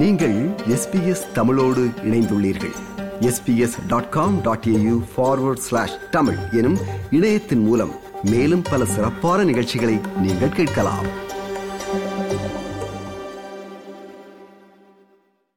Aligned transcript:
நீங்கள் 0.00 0.48
எஸ்பிஎஸ் 0.68 1.32
தமிழோடு 1.32 1.84
இணைந்துள்ளீர்கள். 1.84 2.74
SBS 3.20 3.86
dot 3.88 4.08
com 4.08 4.40
dot 4.40 4.64
AU 4.64 5.02
forward 5.16 5.64
slash 5.66 6.10
Tamil 6.10 6.36
எனும் 6.52 6.78
இணையத்தின் 7.10 7.58
மூலம் 7.58 7.92
மேலும் 8.22 8.62
பல 8.62 8.84
சிறப்பான 8.84 9.44
நிகழ்ச்சிகளை 9.44 9.98
நீங்கள் 10.20 10.48
கேட்கலாம். 10.48 11.06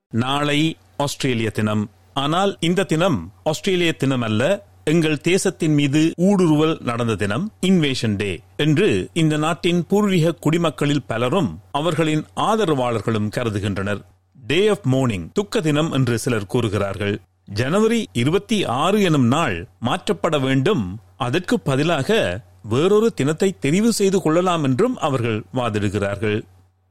நாளை 0.10 0.78
ஆஸ்திரேலிய 0.98 1.50
தினம். 1.50 1.90
ஆனால் 2.14 2.58
இந்த 2.60 2.84
தினம் 2.84 3.32
ஆஸ்திரேலிய 3.44 3.94
தினம் 3.94 4.22
அல்ல 4.22 4.68
எங்கள் 4.84 5.22
தேசத்தின் 5.22 5.74
மீது 5.74 6.12
ஊடுருவல் 6.22 6.82
நடந்த 6.82 7.16
தினம் 7.16 7.52
இன்வேஷன் 7.62 8.16
டே 8.16 8.42
என்று 8.58 9.10
இந்த 9.14 9.38
நாட்டின் 9.38 9.86
பூர்வீக 9.88 10.36
குடிமக்களில் 10.40 11.06
பலரும் 11.08 11.60
அவர்களின் 11.72 12.26
ஆதரவாளர்களும் 12.36 13.30
கருதுகின்றனர். 13.36 14.02
டே 14.50 14.68
ஆஃப் 14.68 14.86
மோர்னிங் 14.86 15.26
துக்க 15.34 15.62
தினம் 15.62 15.92
என்று 15.92 16.20
சிலர் 16.20 16.46
கூறுகிறார்கள். 16.46 17.16
ஜனவரி 17.46 18.00
இருபத்தி 18.14 18.66
ஆறு 18.66 19.02
எனும் 19.02 19.26
நாள் 19.26 19.68
மாற்றப்பட 19.86 20.42
வேண்டும். 20.42 21.00
அதற்கு 21.18 21.60
பதிலாக 21.60 22.18
வேறொரு 22.64 23.14
தினத்தை 23.14 23.56
தெரிவு 23.62 23.90
செய்து 23.90 24.22
கொள்ளலாம் 24.22 24.64
என்றும் 24.64 24.96
அவர்கள் 24.98 25.44
வாதிடுகிறார்கள். 25.56 26.40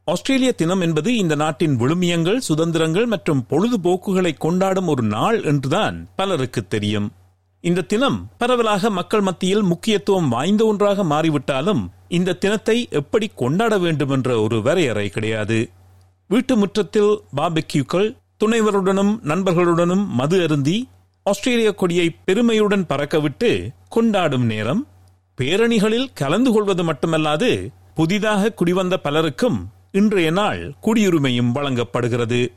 ஆஸ்திரேலிய 0.05 0.53
தினம் 0.53 0.81
என்பது 0.81 1.17
இந்த 1.17 1.35
நாட்டின் 1.35 1.75
விழுமியங்கள் 1.81 2.39
சுதந்திரங்கள் 2.39 3.07
மற்றும் 3.07 3.47
பொழுதுபோக்குகளை 3.51 4.33
கொண்டாடும் 4.39 4.87
ஒரு 4.87 5.03
நாள் 5.03 5.43
என்றுதான் 5.43 6.09
பலருக்கு 6.17 6.67
தெரியும். 6.67 7.09
இந்த 7.61 7.81
தினம் 7.83 8.19
பரவலாக 8.39 8.91
மக்கள் 8.91 9.21
மத்தியில் 9.21 9.63
முக்கியத்துவம் 9.63 10.29
வாய்ந்த 10.29 10.65
ஒன்றாக 10.67 11.05
மாறிவிட்டாலும் 11.05 11.83
இந்த 12.09 12.33
தினத்தை 12.33 12.89
எப்படி 12.91 13.31
கொண்டாட 13.35 13.79
வேண்டும் 13.79 14.11
என்ற 14.11 14.41
ஒரு 14.41 14.63
வரையறை 14.63 15.09
கிடையாது. 15.09 15.59
வீட்டு 16.29 16.57
முற்றத்தில் 16.57 17.21
பாபெக்யூக்கள் 17.37 18.17
துணைவருடனும் 18.45 19.19
நண்பர்களுடனும் 19.25 20.07
மது 20.07 20.43
அருந்தி 20.43 20.89
ஆஸ்திரேலிய 21.25 21.75
கொடியை 21.75 22.17
பெருமையுடன் 22.25 22.87
பறக்கவிட்டு 22.87 23.69
கொண்டாடும் 23.89 24.45
நேரம். 24.45 24.87
பேரணிகளில் 25.41 26.13
கலந்து 26.15 26.53
கொள்வது 26.53 26.83
மட்டுமல்லாது 26.83 27.69
புதிதாக 27.95 28.53
குடிவந்த 28.55 28.97
பலருக்கும் 28.97 29.69
இன்றைய 29.93 30.31
நாள் 30.31 30.75
குடியுரிமையும் 30.83 31.53
வழங்கப்படுகிறது. 31.53 32.53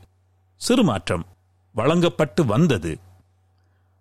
சிறுமாற்றம் 0.56 1.26
வழங்கப்பட்டு 1.72 2.44
வந்தது. 2.44 2.98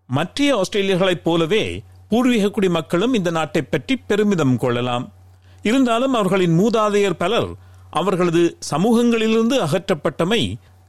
மற்ற 0.08 0.56
ஆஸ்திரேலியர்களைப் 0.56 1.24
போலவே 1.24 1.84
பூர்வீக 2.10 2.50
குடிமக்களும் 2.50 3.14
இந்த 3.14 3.32
நாட்டை 3.32 3.62
பற்றி 3.62 3.96
பெருமிதம் 3.96 4.58
கொள்ளலாம். 4.58 5.12
இருந்தாலும் 5.64 6.14
அவர்களின் 6.14 6.60
மூதாதையர் 6.60 7.20
பலர் 7.24 7.70
அவர்களது 7.92 8.58
சமூகங்களிலிருந்து 8.72 9.56
அகற்றப்பட்டமை 9.66 10.42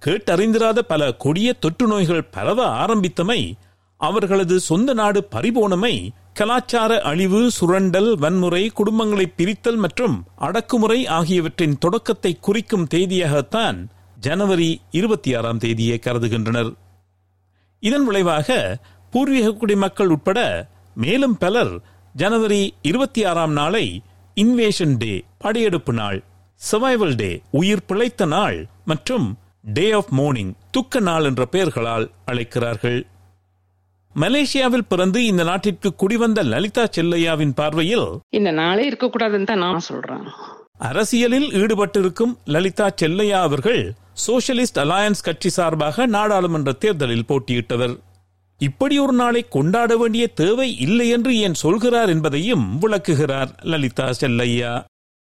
கேட்டறிந்திராத 0.03 0.79
பல 0.79 1.13
கொடிய 1.13 1.53
தொற்று 1.53 1.87
நோய்கள் 1.87 2.25
பரவ 2.25 2.67
ஆரம்பித்தமை 2.85 3.53
அவர்களது 3.97 4.61
சொந்த 4.61 4.93
நாடு 4.93 5.29
பறிபோனமை 5.31 6.09
கலாச்சார 6.35 7.01
அழிவு 7.03 7.51
சுரண்டல் 7.51 8.19
வன்முறை 8.19 8.71
குடும்பங்களை 8.77 9.27
பிரித்தல் 9.37 9.77
மற்றும் 9.77 10.25
அடக்குமுறை 10.37 11.07
ஆகியவற்றின் 11.07 11.79
தொடக்கத்தை 11.79 12.39
குறிக்கும் 12.41 12.87
தேதியாகத்தான் 12.95 13.87
ஜனவரி 14.21 14.81
இருபத்தி 14.91 15.35
ஆறாம் 15.35 15.59
தேதியை 15.59 15.99
கருதுகின்றனர். 15.99 16.73
இதன் 17.81 18.05
விளைவாக 18.05 18.79
பூர்வீக 19.11 19.53
குடிமக்கள் 19.53 20.09
உட்பட 20.09 20.41
மேலும் 20.95 21.39
பலர் 21.39 21.81
ஜனவரி 22.15 22.75
இருபத்தி 22.83 23.25
ஆறாம் 23.25 23.53
நாளை 23.53 24.03
இன்வேஷன் 24.37 24.97
டே 24.97 25.25
படையெடுப்பு 25.39 25.93
நாள் 25.93 26.19
சர்வைவல் 26.71 27.15
டே 27.15 27.31
உயிர் 27.51 27.87
பிழைத்த 27.87 28.27
நாள் 28.27 28.59
மற்றும் 28.85 29.27
டே 29.77 29.93
ஆஃப் 29.93 30.13
மோர்னிங் 30.19 30.53
துக்க 30.71 31.01
நாள் 31.01 31.25
என்ற 31.25 31.43
பெயர்களால் 31.45 32.07
அழைக்கிறார்கள். 32.25 33.07
மலேசியாவில் 34.15 34.87
பிறந்து 34.89 35.25
இந்த 35.25 35.43
நாட்டிற்கு 35.45 35.91
குடிவந்த 36.03 36.41
லலிதா 36.43 36.85
செல்லையாவின் 36.97 37.55
பார்வையில் 37.55 38.09
இந்த 38.29 38.51
நாளே 38.51 38.85
இருக்கக்கூடாதுன்னு 38.91 39.45
தான் 39.45 39.59
நான் 39.59 39.87
சொல்றேன். 39.89 40.25
அரசியலில் 40.79 41.49
ஈடுபட்டிருக்கும் 41.63 42.37
லலிதா 42.45 42.89
செல்லையா 43.03 43.41
அவர்கள் 43.41 43.83
சோசியலிஸ்ட் 44.27 44.81
அலையன்ஸ் 44.85 45.23
கட்சி 45.23 45.49
சார்பாக 45.49 46.07
நாடாளுமன்ற 46.07 46.73
தேர்தலில் 46.73 47.29
போட்டியிட்டவர். 47.29 47.95
இப்படி 48.61 48.99
ஒரு 48.99 49.13
நாளை 49.13 49.45
கொண்டாட 49.49 49.97
வேண்டிய 49.97 50.27
தேவை 50.27 50.79
இல்லை 50.79 51.09
என்று 51.09 51.33
ஏன் 51.37 51.61
சொல்கிறார் 51.65 52.09
என்பதையும் 52.09 52.79
விளக்குகிறார் 52.79 53.53
லலிதா 53.63 54.13
செல்லையா. 54.13 54.73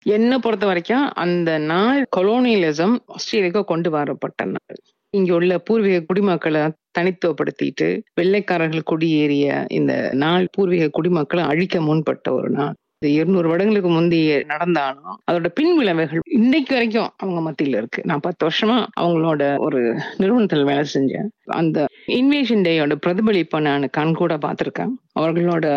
என்ன 0.06 0.40
பொறுத்த 0.40 0.66
வரைக்கும் 0.66 1.12
அந்த 1.14 1.58
நாள் 1.58 2.00
கொலோனியலிசம் 2.16 2.96
ஆஸ்திரேலியாவுக்கு 3.08 3.64
கொண்டு 3.64 3.90
வரப்பட்ட 3.90 4.46
நாள். 4.46 4.78
இங்க 5.14 5.34
உள்ள 5.34 5.54
பூர்வீக 5.60 5.98
குடிமக்களை 6.02 6.62
தனித்துவப்படுத்திட்டு 7.00 7.88
வெள்ளைக்காரர்கள் 8.14 8.90
குடியேறிய 8.92 9.66
இந்த 9.70 9.94
நாள் 10.14 10.48
பூர்வீக 10.52 10.90
குடிமக்களை 10.90 11.44
அழிக்க 11.44 11.80
முன்பட்ட 11.80 12.30
ஒரு 12.32 12.50
நாள். 12.50 12.76
இது 13.00 13.14
இருநூறு 13.14 13.48
வருடங்களுக்கு 13.48 13.90
முந்தைய 13.90 14.44
நடந்தாலும் 14.44 15.18
அதோட 15.32 15.48
பின் 15.48 15.78
விளைவுகள் 15.78 16.22
இன்னைக்கு 16.24 16.74
வரைக்கும் 16.74 17.10
அவங்க 17.18 17.40
மத்தியில 17.50 17.78
இருக்கு. 17.82 18.02
நான் 18.06 18.20
பத்து 18.20 18.48
வருஷமா 18.48 18.78
அவங்களோட 19.00 19.58
ஒரு 19.58 20.00
நிறுவனத்தில் 20.18 20.64
வேலை 20.64 20.86
செஞ்சேன். 20.94 21.28
அந்த 21.46 21.86
இன்வேஷன் 22.08 22.64
டேயோட 22.68 22.96
பிரதிபலிப்பை 23.06 23.62
நான் 23.62 23.90
கண்கூட 23.98 24.38
பார்த்திருக்கேன். 24.46 24.94
அவர்களோட 25.20 25.68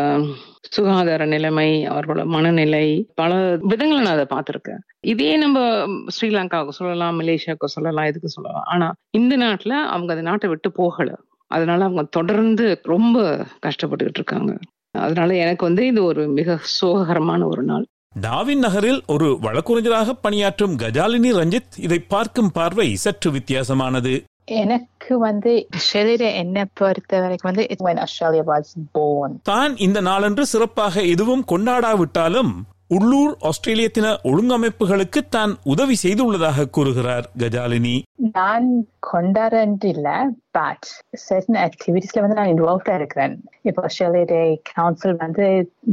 சுகாதார 0.70 1.24
நிலைமை 1.24 1.88
அவர்களோட 1.88 2.24
மனநிலை 2.24 2.86
பல 3.14 3.56
விதங்களை 3.56 4.00
நான் 4.00 4.16
அதை 4.16 4.26
பார்த்திருக்கேன். 4.30 4.80
இதே 5.00 5.36
நம்ம 5.36 5.86
ஸ்ரீலங்காவுக்கு 6.16 6.68
சொல்லலாம் 6.68 7.20
மலேசியாவுக்கு 7.20 7.74
சொல்லலாம் 7.76 8.06
இதுக்கு 8.06 8.28
சொல்லலாம். 8.28 8.66
ஆனா 8.66 8.92
இந்த 9.10 9.36
நாட்டுல 9.36 9.68
அவங்க 9.68 10.12
அந்த 10.12 10.22
நாட்டை 10.22 10.50
விட்டு 10.50 10.72
போகல. 10.72 11.10
அதனால 11.46 11.84
அவங்க 11.84 12.02
தொடர்ந்து 12.10 12.80
ரொம்ப 12.82 13.46
கஷ்டப்பட்டுக்கிட்டு 13.66 14.20
இருக்காங்க. 14.20 14.52
அதனால 14.98 15.36
எனக்கு 15.36 15.66
வந்து 15.66 15.86
இது 15.86 16.04
ஒரு 16.04 16.28
மிக 16.28 16.58
சோககரமான 16.80 17.44
ஒரு 17.44 17.62
நாள். 17.62 17.84
டாவின் 18.20 18.58
நகரில் 18.58 19.02
ஒரு 19.06 19.38
வழக்குரைஞராக 19.40 20.14
பணியாற்றும் 20.14 20.76
கஜாலினி 20.76 21.30
ரஞ்சித் 21.32 21.76
இதை 21.76 21.98
பார்க்கும் 21.98 22.50
பார்வை 22.50 22.96
சற்று 22.96 23.30
வித்தியாசமானது. 23.30 24.22
எனக்கு 24.44 25.18
வந்து 25.18 25.66
ஆஸ்திரேலியா 25.74 26.30
என்ன 26.30 26.68
பொறுத்த 26.74 27.20
வரைக்கும் 27.20 27.52
வந்து 27.52 27.66
it's 27.70 27.84
when 27.84 27.98
Australia 27.98 28.44
was 28.46 28.64
born. 28.98 29.38
தான் 29.42 29.76
இந்த 29.76 30.00
நாளன்று 30.00 30.46
சிறப்பாக 30.46 31.02
எதுவும் 31.02 31.44
கொண்டாடாவிட்டாலும் 31.48 32.52
உள்ளூர் 32.90 33.32
ஆஸ்திரேலிய 33.48 33.88
தின 33.88 34.06
ஒழுங்கமைப்புகளுக்கு 34.30 35.20
தான் 35.28 35.52
உதவி 35.64 35.96
செய்துள்ளதாக 36.02 36.68
கூறுகிறார் 36.70 37.26
கஜாலினி. 37.38 37.96
நான் 38.36 38.66
கொண்டாடுறது 39.10 39.88
இல்ல 39.94 40.08
பட் 40.50 40.86
certain 41.24 41.56
ஆக்டிவிட்டிஸ்ல 41.66 42.20
வந்து 42.20 42.38
நான் 42.38 42.52
இன்வால்வ்டா 42.54 42.94
இருக்கிறேன். 42.94 43.34
இப்போ 43.62 43.82
ஆஸ்திரேலியா 43.82 44.24
டே 44.24 44.40
கவுன்சில் 44.72 45.16
வந்து 45.16 45.44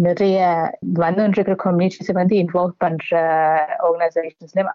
நிறைய 0.07 0.37
வந்துருக்கிற 0.97 1.55
கம்யூனிட்டிஸ் 1.65 2.11
வந்து 2.11 2.35
இன்வால்வ் 2.43 2.75
பண்ற 2.77 3.11
ஆர்கனைசேஷன்ஸ்ல 3.87 4.65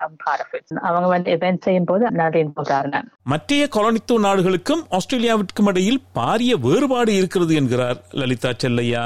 அவங்க 0.82 1.08
வந்து 1.08 1.30
இவெண்ட் 1.36 1.64
செய்யும் 1.68 1.84
போது 1.84 2.10
நான் 2.10 2.38
இன்வால்வ் 2.42 2.74
ஆகிறேன் 2.78 3.08
மற்றைய 3.22 3.68
காலனித்துவ 3.78 4.20
நாடுகளுக்கும் 4.20 4.84
ஆஸ்திரேலியாவிற்கும் 4.98 5.70
இடையில் 5.72 6.00
பாரிய 6.14 6.60
வேறுபாடு 6.66 7.14
இருக்கிறது 7.14 7.54
என்கிறார் 7.54 8.00
லலிதா 8.12 8.52
செல்லையா. 8.64 9.04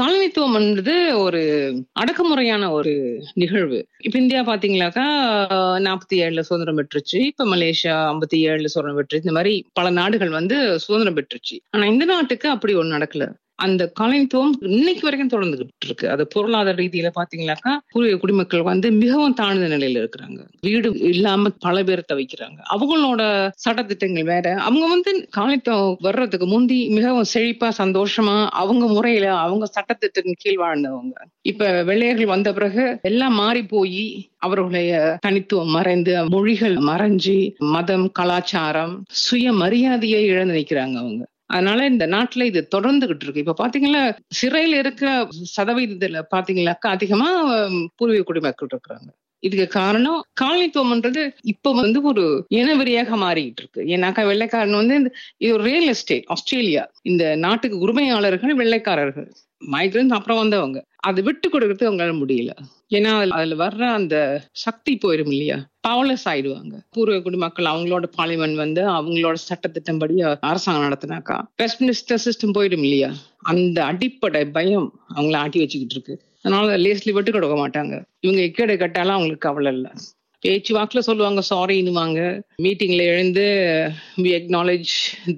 காலனித்துவம் 0.00 0.54
என்பது 0.54 1.18
ஒரு 1.18 1.40
அடக்குமுறையான 1.92 2.70
ஒரு 2.70 2.92
நிகழ்வு. 3.34 3.86
இப்ப 3.98 4.18
இந்தியா 4.18 4.40
பாத்தீங்களாக்கா 4.44 5.04
நாற்பத்தி 5.86 6.14
ஏழுல 6.14 6.40
சுதந்திரம் 6.40 6.78
பெற்றுச்சு. 6.78 7.18
இப்ப 7.26 7.44
மலேசியா 7.44 7.94
ஐம்பத்தி 8.10 8.36
ஏழுல 8.36 8.64
சுதந்திரம் 8.64 8.98
பெற்றுச்சு. 8.98 9.24
இந்த 9.24 9.32
மாதிரி 9.32 9.66
பல 9.72 9.90
நாடுகள் 9.90 10.28
வந்து 10.28 10.78
சுதந்திரம் 10.78 11.16
பெற்றுச்சு. 11.16 11.58
ஆனா 11.70 11.86
இந்த 11.86 12.04
நாட்டுக்கு 12.04 12.48
அப்படி 12.48 12.74
ஒண்ணு 12.74 12.96
நடக்கல. 12.96 13.26
அந்த 13.58 13.92
காலனித்துவம் 14.00 14.52
இன்னைக்கு 14.68 15.02
வரைக்கும் 15.02 15.32
தொடர்ந்துகிட்டு 15.32 15.84
இருக்கு. 15.84 16.10
அது 16.10 16.26
பொருளாதார 16.26 16.76
ரீதியில 16.76 17.10
பாத்தீங்கன்னாக்கா 17.14 17.72
பூர்வீக 17.92 18.16
குடிமக்கள் 18.16 18.62
வந்து 18.62 18.90
மிகவும் 18.92 19.34
தாழ்ந்த 19.34 19.76
நிலையில 19.76 20.00
இருக்கிறாங்க. 20.00 20.38
வீடு 20.60 20.98
இல்லாம 21.08 21.48
பல 21.58 21.84
பேர் 21.84 22.04
தவிக்கிறாங்க. 22.12 22.58
அவங்களோட 22.74 23.22
சட்டத்திட்டங்கள் 23.64 24.24
வேற. 24.24 24.54
அவங்க 24.60 24.88
வந்து 24.88 25.28
காலனித்துவம் 25.36 25.96
வர்றதுக்கு 26.00 26.46
முந்தி 26.46 26.88
மிகவும் 26.88 27.30
செழிப்பா 27.34 27.70
சந்தோஷமா 27.78 28.46
அவங்க 28.54 28.86
முறையில 28.86 29.36
அவங்க 29.36 29.68
சட்டத்திட்டத்தின் 29.74 30.38
கீழ் 30.38 30.58
வாழ்ந்தவங்க. 30.58 31.14
இப்ப 31.42 31.82
வெள்ளையர்கள் 31.82 32.26
வந்த 32.26 32.52
பிறகு 32.52 32.98
எல்லாம் 33.02 33.34
மாறி 33.34 33.64
போய் 33.64 34.04
அவர்களுடைய 34.38 34.92
தனித்துவம் 35.20 35.70
மறைந்து 35.70 36.28
மொழிகள் 36.28 36.76
மறைஞ்சு 36.84 37.36
மதம் 37.68 38.10
கலாச்சாரம் 38.12 38.94
சுய 39.22 39.52
மரியாதையை 39.52 40.24
இழந்து 40.24 40.54
நிற்கிறாங்க 40.54 40.96
அவங்க. 40.96 41.22
அதனால 41.54 41.86
இந்த 41.86 42.06
நாட்டுல 42.08 42.44
இது 42.44 42.60
தொடர்ந்துகிட்டு 42.76 43.24
இருக்கு. 43.26 43.44
இப்ப 43.44 43.56
பாத்தீங்கன்னா 43.60 44.02
சிறையில 44.40 44.78
இருக்கிற 44.84 45.10
சதவீதத்துல 45.56 46.22
பாத்தீங்கன்னாக்கா 46.34 46.90
அதிகமா 46.96 47.28
பூர்வீக 47.96 48.24
குடிமக்கள் 48.24 48.72
இருக்கிறாங்க. 48.72 49.08
இதுக்கு 49.44 49.66
காரணம் 49.66 50.24
காலனித்துவம்ன்றது 50.40 51.30
இப்ப 51.42 51.74
வந்து 51.74 52.02
ஒரு 52.02 52.46
இனவெறியாக 52.50 53.16
மாறிட்டு 53.16 53.54
இருக்கு 53.56 53.82
ஏன்னாக்கா 53.82 54.26
வெள்ளைக்காரன் 54.26 54.74
வந்து 54.74 55.14
இது 55.36 55.52
ஒரு 55.52 55.62
ரியல் 55.62 55.86
எஸ்டேட் 55.86 56.24
ஆஸ்திரேலியா. 56.26 56.90
இந்த 57.02 57.36
நாட்டுக்கு 57.36 57.78
உரிமையாளர்கள் 57.78 58.56
வெள்ளைக்காரர்கள். 58.56 59.32
மைக்ரன்ஸ் 59.72 60.08
அப்புறம் 60.08 60.38
வந்தவங்க. 60.38 60.84
அதை 60.96 61.22
விட்டு 61.22 61.48
கொடுக்கறது 61.48 61.90
அவங்களால 61.90 62.22
முடியல. 62.26 62.50
ஏன்னா 62.90 63.28
அதுல- 63.28 63.66
வர்ற 63.66 63.92
அந்த 63.92 64.44
சக்தி 64.52 64.98
போயிடும் 65.02 65.28
இல்லையா? 65.28 65.68
பவர்லெஸ் 65.88 66.28
ஆயிடுவாங்க. 66.28 66.72
பூர்வ 66.90 67.20
குடிமக்கள் 67.20 67.64
அவங்களோட 67.64 68.04
பார்லிமெண்ட் 68.18 68.54
வந்து 68.54 68.82
அவங்களோட 68.82 69.34
சட்டத்திட்டம்படி 69.48 70.36
அரசாங்கம் 70.40 70.98
நடத்தினாக்கா 70.98 71.42
வெஸ்ட்மினிஸ்டர் 71.62 72.18
சிஸ்டம் 72.24 72.52
போயிடும் 72.54 72.78
இல்லையா? 72.78 73.10
அந்த 73.38 73.84
அடிப்படை 73.84 74.44
பயம் 74.44 75.00
அவங்கள 75.14 75.36
ஆட்டி 75.36 75.58
வச்சுக்கிட்டு 75.58 75.94
இருக்கு 75.94 76.32
அதனால 76.44 76.76
லேஸ்லி 76.84 77.12
விட்டு 77.16 77.30
கொடுக்க 77.32 77.56
மாட்டாங்க. 77.62 77.94
இவங்க 78.24 78.40
எக்கேடை 78.48 78.76
கட்டாலும் 78.82 79.16
அவங்களுக்கு 79.16 79.46
கவலை 79.48 79.72
இல்லை. 79.76 79.92
பேச்சு 80.42 80.72
வாக்கில் 80.76 81.06
சொல்லுவாங்க 81.06 81.42
சாரின்னுவாங்க 81.50 82.18
மீட்டிங்ல 82.64 83.02
எழுந்து 83.12 83.44
we 84.24 84.30
acknowledge 84.38 84.92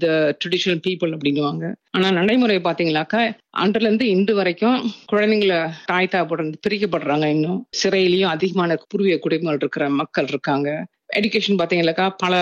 the 0.04 0.06
traditional 0.40 0.80
people 0.86 1.12
அப்படின்னுவாங்க. 1.16 1.64
ஆனா 1.96 2.08
நடைமுறை 2.18 2.56
பாத்தீங்களாக்கா 2.64 3.20
அன்றுல 3.64 3.88
இருந்து 3.88 4.06
இன்று 4.14 4.34
வரைக்கும் 4.40 4.78
குழந்தைங்களை 5.12 5.60
தாய் 5.90 6.12
தாப்படுறது 6.14 6.58
பிரிக்கப்படுறாங்க 6.66 7.28
இன்னும். 7.36 7.60
சிறையிலையும் 7.82 8.34
அதிகமான 8.34 8.78
பூர்வீக 8.88 9.18
குடிமக்கள் 9.26 9.62
இருக்கிற 9.64 9.86
மக்கள் 10.00 10.30
இருக்காங்க. 10.34 10.70
எடுகேஷன் 11.18 11.60
பாத்தீங்கன்னாக்கா 11.60 12.06
பல 12.24 12.34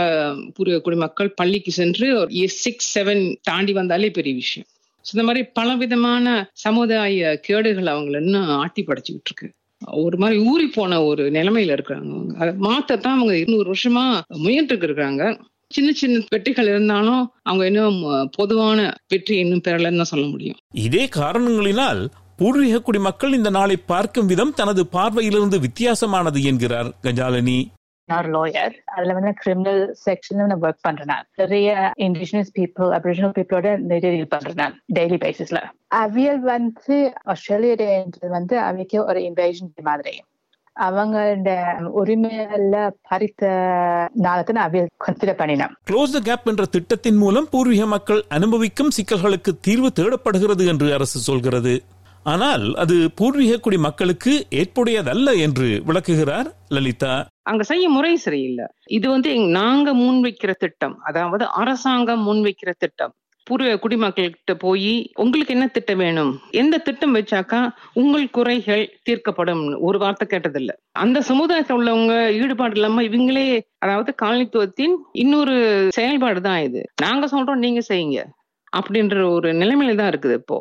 பூர்வீக 0.57 0.81
குடிமக்கள் 0.87 1.37
பள்ளிக்கு 1.41 1.73
சென்று 1.81 2.07
சிக்ஸ் 2.65 2.91
செவன் 2.99 3.23
தாண்டி 3.51 3.73
வந்தாலே 3.81 4.11
பெரிய 4.19 4.35
விஷயம். 4.43 4.69
இந்த 5.13 5.25
மாதிரி 5.27 5.45
பல 5.59 5.75
விதமான 5.75 6.35
சமுதாய 6.53 7.41
கேடுகள் 7.47 7.91
அவங்கள 7.95 8.21
இன்னும் 8.23 8.49
ஆட்டி 8.49 8.85
படைச்சுக்கிட்டு 8.87 9.31
இருக்கு. 9.31 9.49
ஒரு 10.05 10.17
மாதிரி 10.17 10.39
ஊறி 10.51 10.67
போன 10.67 11.01
ஒரு 11.05 11.25
நிலைமையில 11.31 11.75
இருக்கிறாங்க 11.77 12.11
அவங்க. 12.15 12.35
அதை 12.39 12.53
மாத்தத்தான் 12.69 13.17
அவங்க 13.17 13.35
இன்னொரு 13.39 13.69
வருஷமா 13.73 14.05
முயன்றுக்கு 14.45 14.83
இருக்காங்க. 14.83 15.41
சின்ன 15.69 15.93
சின்ன 15.93 16.25
வெற்றிகள் 16.29 16.67
இருந்தாலும் 16.67 17.23
அவங்க 17.43 17.65
இன்னும் 17.67 18.29
பொதுவான 18.33 18.81
வெற்றி 19.09 19.37
இன்னும் 19.39 19.65
பெறலன்னு 19.69 19.97
தான் 19.97 20.13
சொல்ல 20.13 20.27
முடியும். 20.27 20.59
இதே 20.73 21.05
காரணங்களினால் 21.17 22.03
பூர்வீக 22.37 22.81
குடிமக்கள் 22.81 23.33
இந்த 23.33 23.51
நாளை 23.51 23.77
பார்க்கும் 23.87 24.27
விதம் 24.27 24.55
தனது 24.55 24.85
பார்வையிலிருந்து 24.93 25.59
வித்தியாசமானது 25.67 26.43
என்கிறார் 26.43 26.91
கஜாலினி. 27.03 27.59
நான் 28.07 28.35
லாயர் 28.35 28.75
அதுல 28.97 29.13
வந்து 29.13 29.33
கிரிமினல் 29.45 29.95
செக்ஷன்ல 30.05 30.45
நான் 30.47 30.63
ஒர்க் 30.63 30.85
பண்றேன். 30.87 31.23
நிறைய 31.37 31.93
இண்டிஜினஸ் 31.99 32.53
பீப்புள் 32.59 32.91
அபிரிஜினல் 32.97 33.35
பீப்புளோட 33.39 33.77
நிறைய 33.93 34.17
டீல் 34.17 34.29
பண்றேன் 34.29 34.75
டெய்லி 34.99 35.19
பேசிஸ்ல 35.25 35.61
அவியல் 35.95 36.45
வந்து 36.53 37.13
ஆஸ்திரேலியா 37.25 37.75
டேன்றது 37.75 38.29
வந்து 38.29 38.59
அவைக்கு 38.59 39.05
ஒரு 39.05 39.21
இன்வேஷன் 39.21 39.83
மாதிரி. 39.83 40.15
அவங்களோட 40.81 41.51
உரிமையில 42.03 42.77
பறித்த 43.11 43.43
நாளத்தை 44.13 44.57
நான் 44.57 44.71
அவியல் 44.71 44.89
கன்சிடர் 45.07 45.41
பண்ணினேன். 45.41 45.75
க்ளோஸ் 45.91 46.15
த 46.17 46.21
கேப் 46.21 46.49
என்ற 46.49 46.65
திட்டத்தின் 46.65 47.17
மூலம் 47.17 47.47
பூர்வீக 47.51 47.87
மக்கள் 47.87 48.23
அனுபவிக்கும் 48.29 48.91
சிக்கல்களுக்கு 48.97 49.53
தீர்வு 49.61 49.91
தேடப்படுகிறது 49.93 50.67
என்று 50.67 50.93
அரசு 50.93 51.21
சொல்கிறது. 51.21 51.75
ஆனால் 52.25 52.75
அது 52.75 53.11
பூர்வீக 53.15 53.59
குடி 53.59 53.79
மக்களுக்கு 53.79 54.47
ஏற்புடையதல்ல 54.51 55.39
என்று 55.39 55.83
விளக்குகிறார் 55.89 56.49
லலிதா. 56.69 57.27
அங்க 57.43 57.63
செய்ய 57.63 57.89
முறை 57.89 58.17
சரியில்லை. 58.17 58.67
இது 58.89 59.11
வந்து 59.11 59.39
நாங்க 59.39 59.95
முன்வைக்கிற 59.95 60.53
திட்டம். 60.53 60.99
அதாவது 61.01 61.47
அரசாங்கம் 61.47 62.23
முன்வைக்கிற 62.29 62.73
திட்டம். 62.79 63.13
பூர்வ 63.47 63.73
குடிமக்கள்கிட்ட 63.75 64.55
போய் 64.55 65.11
உங்களுக்கு 65.15 65.55
என்ன 65.55 65.67
திட்டம் 65.67 65.99
வேணும்? 65.99 66.41
எந்த 66.51 66.79
திட்டம் 66.79 67.15
வச்சாக்கா 67.15 67.71
உங்கள் 67.93 68.31
குறைகள் 68.31 68.99
தீர்க்கப்படும்? 69.03 69.79
ஒரு 69.79 69.99
வார்த்தை 69.99 70.27
கேட்டதில்ல. 70.31 70.73
அந்த 70.93 71.21
சமுதாயத்தில் 71.21 71.77
உள்ளவங்க 71.77 72.15
ஈடுபாடு 72.33 72.75
இல்லாம 72.75 73.03
இவங்களே 73.03 73.63
அதாவது 73.79 74.15
காலனித்துவத்தின் 74.23 74.97
இன்னொரு 75.13 75.89
செயல்பாடு 75.91 76.41
தான் 76.41 76.63
இது. 76.63 76.83
நாங்க 77.03 77.27
சொல்றோம் 77.27 77.65
நீங்க 77.67 77.81
செய்யுங்க. 77.89 78.23
அப்படின்ற 78.77 79.31
ஒரு 79.33 79.53
நிலைமையில 79.53 79.95
தான் 79.95 80.11
இருக்குது 80.13 80.33
இப்போ. 80.33 80.57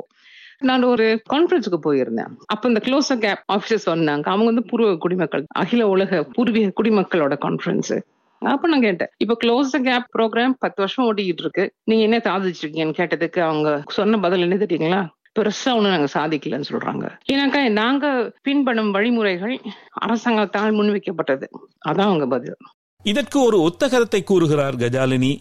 நான் 0.64 0.84
ஒரு 0.84 1.06
கான்ஃபரன்ஸுக்கு 1.34 1.80
போயிருந்தேன். 1.84 2.32
அப்ப 2.46 2.68
இந்த 2.68 2.82
க்ளோஸ் 2.86 3.12
கேப் 3.20 3.44
ஆபீசர் 3.54 3.86
சொன்னாங்க 3.86 4.28
அவங்க 4.34 4.50
வந்து 4.52 4.64
பூர்வ 4.64 4.96
குடிமக்கள் 4.96 5.46
அகில 5.48 5.88
உலக 5.88 6.24
பூர்வீக 6.24 6.74
குடிமக்களோட 6.82 7.36
கான்ஃபரன்ஸ் 7.46 7.94
அப்ப 8.42 8.68
நான் 8.68 8.82
கேட்டேன் 8.82 9.10
இப்ப 9.18 9.38
க்ளோஸ் 9.44 9.74
கேப் 9.84 10.08
ப்ரோக்ராம் 10.18 10.56
பத்து 10.60 10.80
வருஷம் 10.84 11.06
ஓடிக்கிட்டு 11.06 11.44
இருக்கு. 11.44 11.74
நீங்க 11.84 12.04
என்ன 12.04 12.18
சாதிச்சிருக்கீங்கன்னு 12.18 12.98
கேட்டதுக்கு 13.00 13.40
அவங்க 13.40 13.84
சொன்ன 13.88 14.18
பதில் 14.18 14.42
என்ன 14.42 14.56
தெரியுங்களா? 14.56 15.02
பெருசா 15.40 15.72
ஒண்ணு 15.72 15.94
நாங்க 15.94 16.08
சாதிக்கலன்னு 16.14 16.70
சொல்றாங்க. 16.70 17.06
ஏன்னாக்கா 17.32 17.72
நாங்க 17.72 18.34
பின்படும் 18.42 18.92
வழிமுறைகள் 18.92 19.62
அரசாங்கத்தால் 19.94 20.74
முன்வைக்கப்பட்டது. 20.74 21.48
அதான் 21.88 22.10
அவங்க 22.10 22.28
பதில். 22.28 22.58
இதற்கு 23.04 23.40
ஒரு 23.42 23.58
ஒத்தகரத்தை 23.60 24.24
கூறுகிறார் 24.24 24.76
கஜாலினி. 24.76 25.38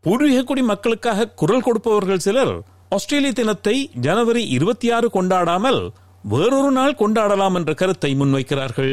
பூர்வீக 0.00 0.42
குடி 0.42 0.62
மக்களுக்காக 0.62 1.28
குரல் 1.28 1.62
கொடுப்பவர்கள் 1.62 2.18
சிலர் 2.18 2.54
ஆஸ்திரேலிய 2.94 3.32
தினத்தை 3.32 3.74
ஜனவரி 4.06 4.42
இருபத்தி 4.48 4.90
ஆறு 4.90 5.08
கொண்டாடாமல் 5.14 5.78
வேறொரு 6.24 6.70
நாள் 6.70 6.98
கொண்டாடலாம் 6.98 7.54
என்ற 7.54 7.72
கருத்தை 7.74 8.10
முன்வைக்கிறார்கள். 8.14 8.92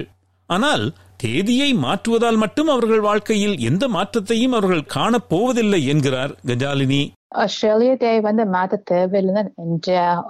ஆனால் 0.50 0.84
தேதியை 1.20 1.70
மாற்றுவதால் 1.84 2.42
மட்டும் 2.42 2.70
அவர்கள் 2.74 3.06
வாழ்க்கையில் 3.08 3.56
எந்த 3.70 3.86
மாற்றத்தையும் 3.96 4.54
அவர்கள் 4.54 4.90
காணப் 4.96 5.30
போவதில்லை 5.34 5.82
என்கிறார் 5.94 6.36
கஜாலினி 6.52 7.02
Australia 7.42 7.96
Day 8.04 8.14
வந்து 8.28 8.44
மாத்த 8.54 8.78
தேவையில்லைன்னு 8.92 9.42
என்ற 9.64 9.90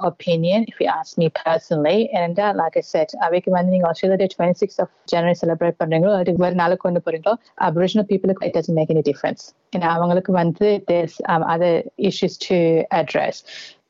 opinion 0.09 0.61
if 0.71 0.77
you 0.81 0.87
ask 0.95 1.11
me 1.21 1.27
personally 1.37 1.99
and 2.21 2.39
uh, 2.39 2.49
like 2.61 2.75
I 2.81 2.85
said 2.93 3.09
அவைக்கு 3.25 3.49
வந்து 3.57 3.73
நீங்க 3.75 3.87
Australia 3.91 4.17
Day 4.21 4.27
26th 4.33 4.79
of 4.85 4.89
January 5.11 5.37
celebrate 5.43 5.77
பண்றீங்களோ 5.81 6.13
அது 6.19 6.35
வேற 6.43 6.55
நாளுக்கு 6.61 6.85
கொண்டு 6.87 7.01
போறீங்களோ 7.05 7.33
Aboriginal 7.67 8.07
people 8.11 8.31
it 8.47 8.53
doesn't 8.57 8.77
make 8.81 8.91
any 8.95 9.03
difference 9.11 9.43
ஏன்னா 9.75 9.89
அவங்களுக்கு 9.97 10.33
வந்து 10.41 10.67
there's 10.91 11.15
um, 11.33 11.43
other 11.55 11.73
issues 12.09 12.35
to 12.47 12.57
address 13.01 13.37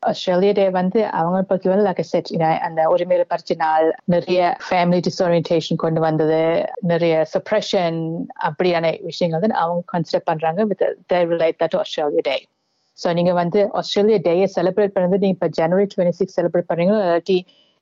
Australia 0.02 0.52
day 0.52 0.64
வந்து 0.72 1.00
அவங்க 1.10 1.38
பொறுத்தவரை 1.42 1.82
லைக் 1.86 2.02
செட் 2.10 2.28
அந்த 2.66 2.82
உரிமையில 2.92 3.24
பறிச்ச 3.32 3.56
நாள் 3.56 3.86
நிறைய 4.06 4.38
ஃபேமிலி 4.66 5.00
டிஸ்ஓரியன்டேஷன் 5.08 5.76
கொண்டு 5.76 6.00
வந்தது 6.00 6.38
நிறைய 6.82 7.14
சப்ரெஷன் 7.34 7.98
அப்படியான 8.48 8.92
விஷயங்கள் 9.02 9.38
வந்து 9.38 9.60
அவங்க 9.62 9.82
கன்சிடர் 9.92 10.26
பண்றாங்க 10.26 10.64
with 10.64 10.84
relate 11.32 11.60
that 11.62 11.76
Australia 11.80 12.24
day 12.30 12.36
so 12.98 13.12
நீங்க 13.12 13.32
வந்து 13.32 13.60
ஆஸ்திரேலியா 13.74 14.18
டேயை 14.24 14.46
செலிப்ரேட் 14.56 14.96
பண்ணது 14.96 15.18
நீங்க 15.18 15.36
இப்போ 15.36 15.48
ஜனவரி 15.60 15.86
டுவெண்ட்டி 15.92 16.18
சிக்ஸ் 16.18 16.38
செலிப்ரேட் 16.40 16.70
பண்றீங்களோ 16.70 17.00
இல்லாட்டி 17.00 17.38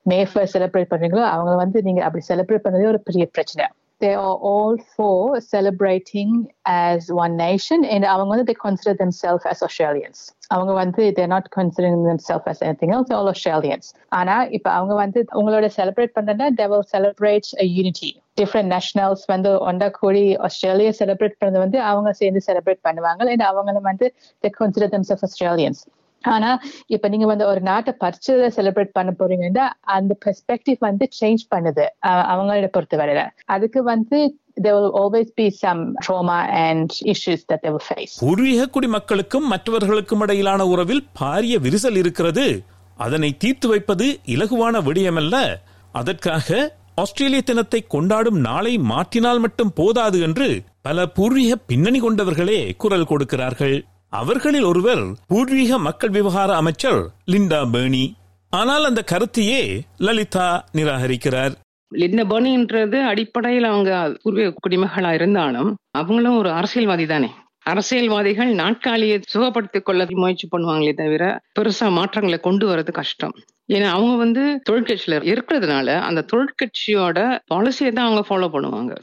மே 0.06 0.18
ஃபர்ஸ்ட் 0.24 0.56
செலிப்ரேட் 0.56 0.90
பண்றீங்களோ 0.90 1.24
அவங்க 1.30 1.54
வந்து 1.56 1.78
நீங்க 1.82 2.02
அப்படி 2.02 2.24
செலிப்ரேட் 2.28 2.64
பண்ணதே 2.66 2.88
ஒரு 2.88 3.00
பெரிய 3.00 3.24
பிரச்சனை. 3.32 3.64
they 4.01 4.13
are 4.13 4.35
all 4.49 4.77
for 4.95 5.39
celebrating 5.39 6.29
as 6.65 7.01
one 7.23 7.33
nation 7.41 7.79
and 7.93 8.03
அவங்க 8.13 8.29
வந்து 8.33 8.45
they 8.49 8.57
consider 8.65 8.93
themselves 9.01 9.43
as 9.51 9.59
Australians 9.67 10.19
அவங்க 10.55 10.71
வந்து 10.79 11.03
they're 11.15 11.33
not 11.35 11.45
considering 11.59 11.95
themselves 12.09 12.45
as 12.51 12.59
anything 12.69 12.91
else 12.95 13.05
they're 13.07 13.21
all 13.21 13.31
Australians 13.35 13.85
ஆனா 14.19 14.35
இப்ப 14.57 14.67
அவங்க 14.77 14.93
வந்து 15.03 15.21
உங்களோட 15.39 15.69
celebrate 15.77 16.15
பண்றதுனா 16.17 16.49
they 16.59 16.67
will 16.73 16.85
celebrate 16.95 17.47
a 17.65 17.67
unity 17.81 18.11
different 18.41 18.69
nationals 18.75 19.21
வந்து 19.33 19.51
ஒண்டா 19.69 19.89
கூடி 20.01 20.25
ஆஸ்திரேலியா 20.49 20.93
செலிப்ரேட் 21.01 21.39
பண்ணது 21.41 21.59
வந்து 21.65 21.81
அவங்க 21.91 22.11
சேர்ந்து 22.21 22.41
செலிப்ரேட் 22.49 22.85
பண்ணுவாங்க 22.89 23.31
and 23.35 23.43
அவங்களும் 23.51 23.89
வந்து 23.91 24.07
they 24.43 24.53
consider 24.61 24.89
themselves 24.97 25.23
Australians 25.29 25.81
ஆனா 26.20 26.60
இப்ப 26.86 27.08
நீங்க 27.08 27.26
வந்து 27.26 27.46
ஒரு 27.46 27.60
நாட்டை 27.60 27.94
பரிச்சதை 28.00 28.50
செலிப்ரேட் 28.56 28.90
பண்ண 28.92 29.14
போறீங்கன்னா 29.18 29.68
அந்த 29.80 30.16
பெர்ஸ்பெக்டிவ் 30.24 30.76
வந்து 30.78 31.08
சேஞ்ச் 31.20 31.54
பண்ணுது 31.54 31.86
அஹ் 32.06 32.26
அவங்களோட 32.26 32.68
பொறுத்தவரையில. 32.78 33.30
அதுக்கு 33.44 33.82
வந்து 33.82 34.40
பூர்வீக 38.18 38.66
குடிமக்களுக்கும் 38.66 39.46
மற்றவர்களுக்கும் 39.48 40.20
இடையிலான 40.20 40.66
உறவில் 40.66 41.06
பாரிய 41.20 41.58
விரிசல் 41.62 41.96
இருக்கிறது. 41.96 42.62
அதனை 42.96 43.36
தீர்த்து 43.36 43.68
வைப்பது 43.68 44.18
இலகுவான 44.26 44.80
விடயமல்ல. 44.80 45.54
அதற்காக 45.92 46.76
ஆஸ்திரேலிய 46.94 47.42
தினத்தை 47.42 47.84
கொண்டாடும் 47.88 48.40
நாளை 48.40 48.78
மாற்றினால் 48.78 49.38
மட்டும் 49.38 49.72
போதாது 49.74 50.20
என்று 50.20 50.62
பல 50.82 51.06
பூர்வீக 51.06 51.56
பின்னணி 51.56 52.00
கொண்டவர்களே 52.00 52.74
குரல் 52.76 53.04
கொடுக்கிறார்கள். 53.04 53.84
அவர்களில் 54.12 54.64
ஒருவர் 54.64 55.02
பூர்வீக 55.26 55.78
மக்கள் 55.78 56.10
விவகார 56.10 56.50
அமைச்சர் 56.56 57.00
லிண்டா 57.26 57.58
பேர்னி. 57.72 58.04
ஆனால் 58.52 58.84
அந்த 58.84 59.00
கருத்தையே 59.02 59.80
லலிதா 59.96 60.46
நிராகரிக்கிறார். 60.74 61.54
லிண்டா 61.92 62.24
பேர்னின்றது 62.30 62.98
அடிப்படையில் 63.02 63.64
அவங்க 63.64 64.16
பூர்வீக 64.22 64.54
குடிமகளா 64.64 65.10
இருந்தாலும் 65.12 65.70
அவங்களும் 65.90 66.38
ஒரு 66.38 66.50
அரசியல்வாதி 66.50 67.06
தானே. 67.06 67.30
அரசியல்வாதிகள் 67.62 68.54
நாட்காலியை 68.54 69.16
சுகப்படுத்திக் 69.34 69.86
கொள்ள 69.88 70.06
முயற்சி 70.10 70.48
பண்ணுவாங்களே 70.56 70.94
தவிர 70.94 71.40
பெருசா 71.58 71.88
மாற்றங்களை 71.90 72.40
கொண்டு 72.40 72.64
வர்றது 72.70 72.92
கஷ்டம். 72.92 73.34
ஏன்னா 73.72 73.88
அவங்க 73.96 74.14
வந்து 74.16 74.62
தொழிற்கட்சியில 74.70 75.16
இருக்கிறதுனால 75.32 75.98
அந்த 76.00 76.24
தொழிற்கட்சியோட 76.32 77.18
பாலிசியை 77.54 77.92
தான் 77.92 78.06
அவங்க 78.08 78.24
ஃபாலோ 78.28 78.48
பண்ணுவாங்க. 78.54 78.94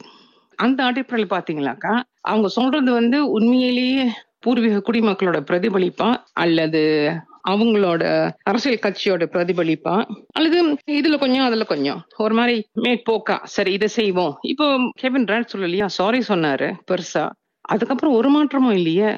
அந்த 0.58 0.84
அடிப்படையில் 0.84 1.32
பாத்தீங்கன்னாக்கா 1.34 1.94
அவங்க 2.20 2.48
சொல்றது 2.48 2.92
வந்து 2.92 3.18
உண்மையிலேயே 3.30 4.04
பூர்வீக 4.38 4.92
குடிமக்களோட 4.92 5.40
பிரதிபலிப்பா 5.50 6.16
அல்லது 6.32 7.12
அவங்களோட 7.48 8.32
அரசியல் 8.42 8.78
கட்சியோட 8.78 9.24
பிரதிபலிப்பா? 9.26 10.04
அல்லது 10.32 10.78
இதுல 10.90 11.18
கொஞ்சம் 11.18 11.44
அதுல 11.44 11.64
கொஞ்சம். 11.64 12.06
ஒரு 12.16 12.34
மாதிரி 12.34 12.68
மேற்போக்கா. 12.76 13.36
சரி 13.42 13.72
இதை 13.72 13.88
செய்வோம். 13.88 14.36
இப்போ 14.42 14.90
கெவின் 14.92 15.26
ராட் 15.26 15.52
சொல்லலையா? 15.56 15.86
சாரி 15.86 16.18
சொன்னாரு 16.18 16.72
பெருசா. 16.90 17.30
அதுக்கப்புறம் 17.60 18.14
ஒரு 18.14 18.30
மாற்றமும் 18.30 18.72
இல்லையே. 18.72 19.10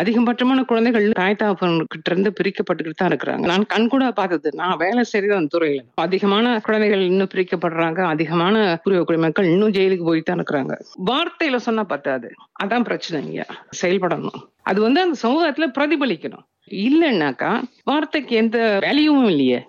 அதிகபட்சமான 0.00 0.64
குழந்தைகள் 0.64 1.10
தாய் 1.10 1.34
கிட்ட 1.34 2.10
இருந்து 2.10 2.32
பிரிக்கப்பட்டுக்கிட்டு 2.40 2.96
தான் 2.96 3.10
இருக்கிறாங்க. 3.10 3.44
நான் 3.52 3.66
கண் 3.66 3.88
கூட 3.88 4.10
பார்த்தது 4.10 4.52
நான் 4.54 4.76
வேலை 4.76 5.02
செய்யறது 5.02 5.38
அந்த 5.40 5.58
துறையில. 5.58 5.80
அதிகமான 5.94 6.60
குழந்தைகள் 6.60 7.00
இன்னும் 7.00 7.28
பிரிக்கப்படுறாங்க 7.34 8.04
அதிகமான 8.04 8.80
புரிய 8.82 9.02
குடிமக்கள் 9.02 9.44
இன்னும் 9.44 9.70
ஜெயிலுக்கு 9.70 10.04
போயிட்டு 10.04 10.34
தான் 10.34 10.42
இருக்கிறாங்க. 10.42 10.74
வார்த்தையில 11.06 11.56
சொன்னா 11.56 11.84
பத்தாது. 11.84 12.32
அதான் 12.64 12.82
பிரச்சனை 12.82 13.40
செயல்படணும். 13.82 14.40
அது 14.62 14.80
வந்து 14.80 15.00
அந்த 15.00 15.16
சமூகத்துல 15.22 15.66
பிரதிபலிக்கணும். 15.78 16.44
இல்லைன்னாக்கா 16.70 17.62
வார்த்தைக்கு 17.84 18.36
எந்த 18.36 18.78
வேல்யூவும் 18.82 19.30
இல்லையே. 19.30 19.66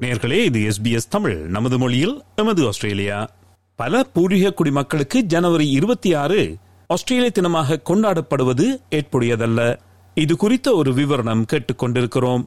நேர்களே 0.00 0.38
இது 0.44 0.60
எஸ்பிஎஸ் 0.60 1.10
தமிழ். 1.10 1.36
நமது 1.56 1.78
மொழியில் 1.78 2.22
எமது 2.36 2.66
ஆஸ்திரேலியா. 2.66 3.18
பல 3.76 4.02
பூர்வீக 4.12 4.52
குடிமக்களுக்கு 4.52 5.22
ஜனவரி 5.22 5.70
இருபத்தி 5.70 6.14
ஆறு 6.14 6.56
ஆஸ்திரேலிய 6.86 7.32
தினமாக 7.40 7.76
கொண்டாடப்படுவது 7.84 8.80
ஏற்புடையதல்ல. 8.90 9.78
இது 10.14 10.36
குறித்த 10.36 10.74
ஒரு 10.74 10.92
விவரணம் 10.92 11.44
கேட்டுக்கொண்டிருக்கிறோம். 11.52 12.44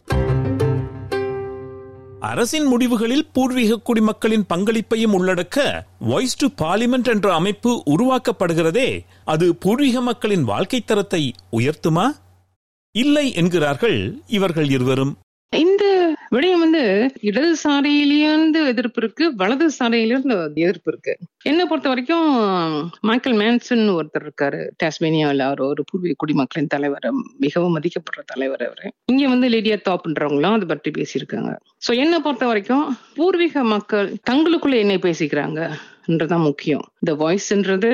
அரசின் 2.20 2.78
முடிவுகளில் 2.78 3.28
பூர்வீக 3.34 3.80
குடிமக்களின் 3.80 4.46
பங்களிப்பையும் 4.54 5.14
உள்ளடக்க 5.14 5.82
வாய்ஸ் 6.00 6.38
டு 6.38 6.48
பார்லிமெண்ட் 6.48 7.04
என்ற 7.04 7.34
அமைப்பு 7.34 7.84
உருவாக்கப்படுகிறதே. 7.86 9.00
அது 9.26 9.56
பூர்வீக 9.56 10.02
மக்களின் 10.02 10.44
வாழ்க்கை 10.44 10.82
தரத்தை 10.82 11.34
உயர்த்துமா? 11.52 12.10
இல்லை 12.92 13.34
என்கிறார்கள் 13.34 14.20
இவர்கள் 14.28 14.70
இருவரும். 14.70 15.18
இந்த 15.50 16.07
விடயம் 16.36 16.64
வந்து 16.64 16.82
இடதுசாரியிலிருந்து 17.30 18.60
எதிர்ப்பு 18.72 19.00
இருக்கு 19.02 19.26
வலதுசாரியிலிருந்து 19.42 20.36
எதிர்ப்பு 20.66 20.90
இருக்கு. 20.92 21.14
என்ன 21.52 21.62
பொறுத்த 21.66 21.88
வரைக்கும் 21.92 22.28
மைக்கேல் 23.10 23.38
மேன்சன் 23.42 23.84
ஒருத்தர் 23.98 24.26
இருக்காரு. 24.28 24.60
டாஸ்மேனியாவில் 24.84 25.44
அவர் 25.48 25.62
ஒரு 25.70 25.84
பூர்வீக 25.92 26.18
குடிமக்களின் 26.24 26.72
தலைவர் 26.76 27.08
மிகவும் 27.46 27.76
மதிக்கப்படுற 27.78 28.24
தலைவர் 28.34 28.66
அவரு. 28.68 28.86
இங்க 29.06 29.24
வந்து 29.28 29.50
லேடியா 29.56 29.78
தாப்ன்றவங்களும் 29.90 30.58
அதை 30.58 30.68
பற்றி 30.68 30.92
பேசியிருக்காங்க. 31.00 31.54
சோ 31.88 31.94
என்ன 32.04 32.16
பொறுத்த 32.20 32.46
வரைக்கும் 32.46 32.86
பூர்வீக 33.16 33.64
மக்கள் 33.76 34.10
தங்களுக்குள்ள 34.32 34.78
என்ன 34.86 34.96
பேசிக்கிறாங்க 35.08 35.62
என்றதான் 36.12 36.46
முக்கியம். 36.50 36.86
இந்த 37.02 37.14
வாய்ஸ்ன்றது 37.24 37.90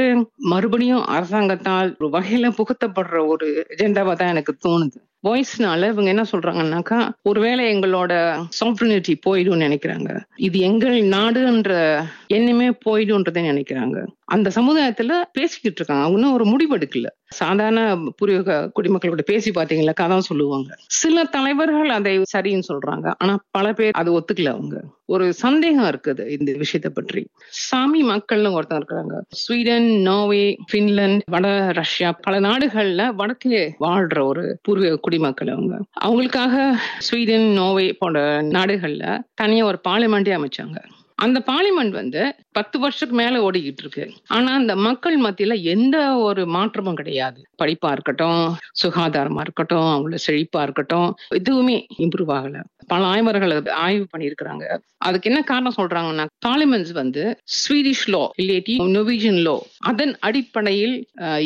மறுபடியும் 0.52 1.06
அரசாங்கத்தால் 1.16 1.90
ஒரு 2.00 2.10
வகையில 2.18 2.50
புகுத்தப்படுற 2.60 3.20
ஒரு 3.28 3.48
எஜெண்டாவா 3.76 4.14
தான் 4.14 4.34
எனக்கு 4.36 4.54
தோணுது. 4.68 5.00
வாய்ஸ்னால 5.24 5.78
இவங்க 5.78 6.04
என்ன 6.04 6.24
சொல்றாங்கன்னாக்கா 6.32 7.10
ஒருவேளை 7.22 7.76
எங்களோட 7.76 8.14
சாஃப்டினிட்டி 8.60 9.14
போயிடும் 9.30 9.62
நினைக்கிறாங்க. 9.66 10.20
இது 10.36 10.60
எங்கள் 10.60 11.02
நாடுன்ற 11.02 12.02
எண்ணமே 12.28 12.70
போயிடும்ன்றதை 12.70 13.42
நினைக்கிறாங்க. 13.50 14.08
அந்த 14.26 14.52
சமுதாயத்துல 14.56 15.22
பேசிக்கிட்டு 15.32 15.86
இருக்காங்க. 15.86 16.04
அவங்க 16.04 16.32
ஒரு 16.32 16.46
முடிவெடுக்கல. 16.46 17.06
சாதாரண 17.26 17.98
பூர்வீக 18.18 18.72
குடிமக்களோட 18.82 19.22
பேசி 19.22 19.52
பாத்தீங்களா 19.52 19.94
கதான் 20.02 20.18
சொல்லுவாங்க. 20.18 20.76
சில 20.88 21.24
தலைவர்கள் 21.24 21.90
அதை 21.90 22.22
சரின்னு 22.38 22.64
சொல்றாங்க. 22.74 23.14
ஆனா 23.18 23.38
பல 23.52 23.74
பேர் 23.74 23.92
அதை 23.92 24.14
ஒத்துக்கல 24.14 24.48
அவங்க. 24.48 24.84
ஒரு 25.06 25.34
சந்தேகம் 25.34 25.86
இருக்குது 25.86 26.28
இந்த 26.40 26.54
விஷயத்தை 26.58 26.92
பற்றி. 26.96 27.28
சாமி 27.50 28.04
மக்கள்னு 28.04 28.60
ஒருத்தர் 28.60 28.82
இருக்கிறாங்க. 28.82 29.22
ஸ்வீடன் 29.30 29.84
நார்வே 29.84 30.58
பின்லாந்து 30.74 31.20
வட 31.26 31.72
ரஷ்யா 31.72 32.18
பல 32.22 32.40
நாடுகள்ல 32.40 33.16
வடக்கே 33.16 33.76
வாழ்ற 33.80 34.26
ஒரு 34.26 34.60
பூர்வீக 34.62 35.00
குடிமக்கள் 35.14 35.48
அவங்க. 35.48 35.76
அவங்களுக்காக 36.04 36.74
ஸ்வீடன் 37.00 37.48
நோவே 37.60 37.94
போன்ற 38.00 38.42
நாடுகள்ல 38.42 39.20
தனியா 39.34 39.66
ஒரு 39.66 39.80
பார்லிமெண்டே 39.88 40.34
அமைச்சாங்க. 40.40 40.78
அந்த 41.16 41.44
பார்லிமெண்ட் 41.46 41.90
வந்து 41.90 42.36
பத்து 42.52 42.80
வருஷத்துக்கு 42.80 43.24
மேல 43.24 43.50
ஓடிக்கிட்டு 43.52 43.82
இருக்கு. 43.84 44.14
ஆனா 44.28 44.54
அந்த 44.54 44.76
மக்கள் 44.76 45.22
மத்தியில 45.22 45.62
எந்த 45.62 46.16
ஒரு 46.16 46.46
மாற்றமும் 46.46 46.96
கிடையாது. 46.96 47.42
படிப்பா 47.64 47.92
இருக்கட்டும் 47.92 48.56
சுகாதாரமா 48.84 49.40
இருக்கட்டும் 49.40 49.84
அவங்களோட 49.84 50.18
செழிப்பா 50.28 50.62
இருக்கட்டும் 50.62 51.16
எதுவுமே 51.28 51.86
இம்ப்ரூவ் 51.98 52.34
ஆகல. 52.40 52.64
பல 52.92 53.02
ஆய்வர்கள் 53.14 53.54
ஆய்வு 53.86 54.06
பண்ணியிருக்கிறாங்க. 54.14 54.66
அதுக்கு 55.08 55.30
என்ன 55.32 55.42
காரணம் 55.52 55.78
சொல்றாங்கன்னா 55.80 56.26
பார்லிமெண்ட்ஸ் 56.48 56.94
வந்து 57.02 57.24
ஸ்வீடிஷ் 57.60 58.08
லோ 58.16 58.24
இல்லாட்டி 58.42 58.76
நொவிஜன் 58.98 59.42
லோ 59.48 59.56
அதன் 59.92 60.14
அடிப்படையில் 60.28 60.96